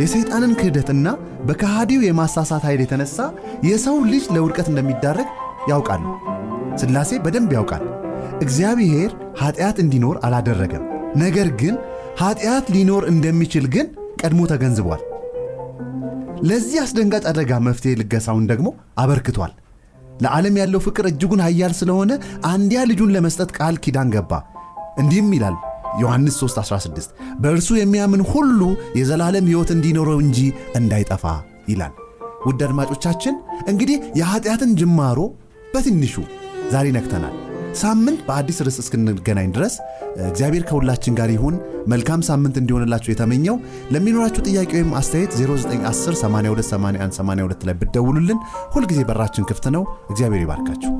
የሰይጣንን 0.00 0.52
ክህደትና 0.60 1.06
በከሃዲው 1.48 2.02
የማሳሳት 2.06 2.62
ኃይል 2.68 2.80
የተነሳ 2.82 3.18
የሰው 3.68 3.96
ልጅ 4.10 4.24
ለውድቀት 4.34 4.68
እንደሚዳረግ 4.72 5.28
ያውቃሉ። 5.70 6.04
ስላሴ 6.80 7.20
በደንብ 7.24 7.50
ያውቃል። 7.56 7.84
እግዚአብሔር 8.40 9.10
ኀጢአት 9.40 9.78
እንዲኖር 9.84 10.16
አላደረገም። 10.26 10.84
ነገር 11.16 11.48
ግን 11.60 11.74
ኀጢአት 12.20 12.66
ሊኖር 12.74 13.02
እንደሚችል 13.12 13.66
ግን 13.74 13.86
ቀድሞ 14.22 14.40
ተገንዝቧል። 14.52 15.02
ለዚህ 16.42 16.78
አስደንጋጭ 16.82 17.24
አደጋ 17.30 17.52
መፍትሄ 17.66 17.92
ልገሳውን 18.00 18.44
ደግሞ 18.50 18.68
አበርክቷል 18.98 19.52
ለዓለም 20.20 20.54
ያለው 20.60 20.80
ፍቅር 20.86 21.04
እጅጉን 21.10 21.42
ኃያል 21.46 21.74
ስለሆነ 21.80 22.10
አንዲያ 22.50 22.80
ልጁን 22.90 23.12
ለመስጠት 23.16 23.50
ቃል 23.58 23.76
ኪዳን 23.84 24.10
ገባ። 24.14 24.32
እንዲህም 25.00 25.30
ይላል 25.36 25.56
ዮሐንስ 26.00 26.34
3:16 26.42 27.08
በእርሱ 27.42 27.68
የሚያምን 27.78 28.22
ሁሉ 28.32 28.60
የዘላለም 28.98 29.48
ሕይወት 29.50 29.70
እንዲኖረው 29.76 30.18
እንጂ 30.24 30.38
እንዳይጠፋ 30.80 31.24
ይላል። 31.68 31.94
ውድ 32.46 32.60
አድማጮቻችን 32.66 33.34
እንግዲህ 33.68 33.96
የኀጢአትን 34.20 34.70
ጅማሮ 34.80 35.18
በትንሹ 35.74 36.14
ዛሬ 36.72 36.86
ነክተናል 36.96 37.34
ሳምንት 37.74 38.20
በአዲስ 38.26 38.58
ርዕስ 38.66 38.78
እስክንገናኝ 38.82 39.48
ድረስ 39.56 39.74
እግዚአብሔር 40.24 40.64
ከሁላችን 40.68 41.16
ጋር 41.18 41.30
ይሁን። 41.34 41.56
መልካም 41.86 42.20
ሳምንት 42.28 42.56
እንዲሆንላችሁ 42.60 43.10
የተመኘው። 43.12 43.56
ለሚኖራችሁ 43.94 44.42
ጥያቄ 44.48 44.70
ወይም 44.78 44.92
አስተያየት 45.00 45.32
0910 45.36 46.18
828182 46.22 47.66
ላይ 47.68 47.76
ብደውሉልን 47.82 48.40
ሁልጊዜ 48.74 49.02
በራችን 49.10 49.48
ክፍት 49.50 49.68
ነው። 49.76 49.84
እግዚአብሔር 50.10 50.44
ይባርካችሁ 50.44 50.92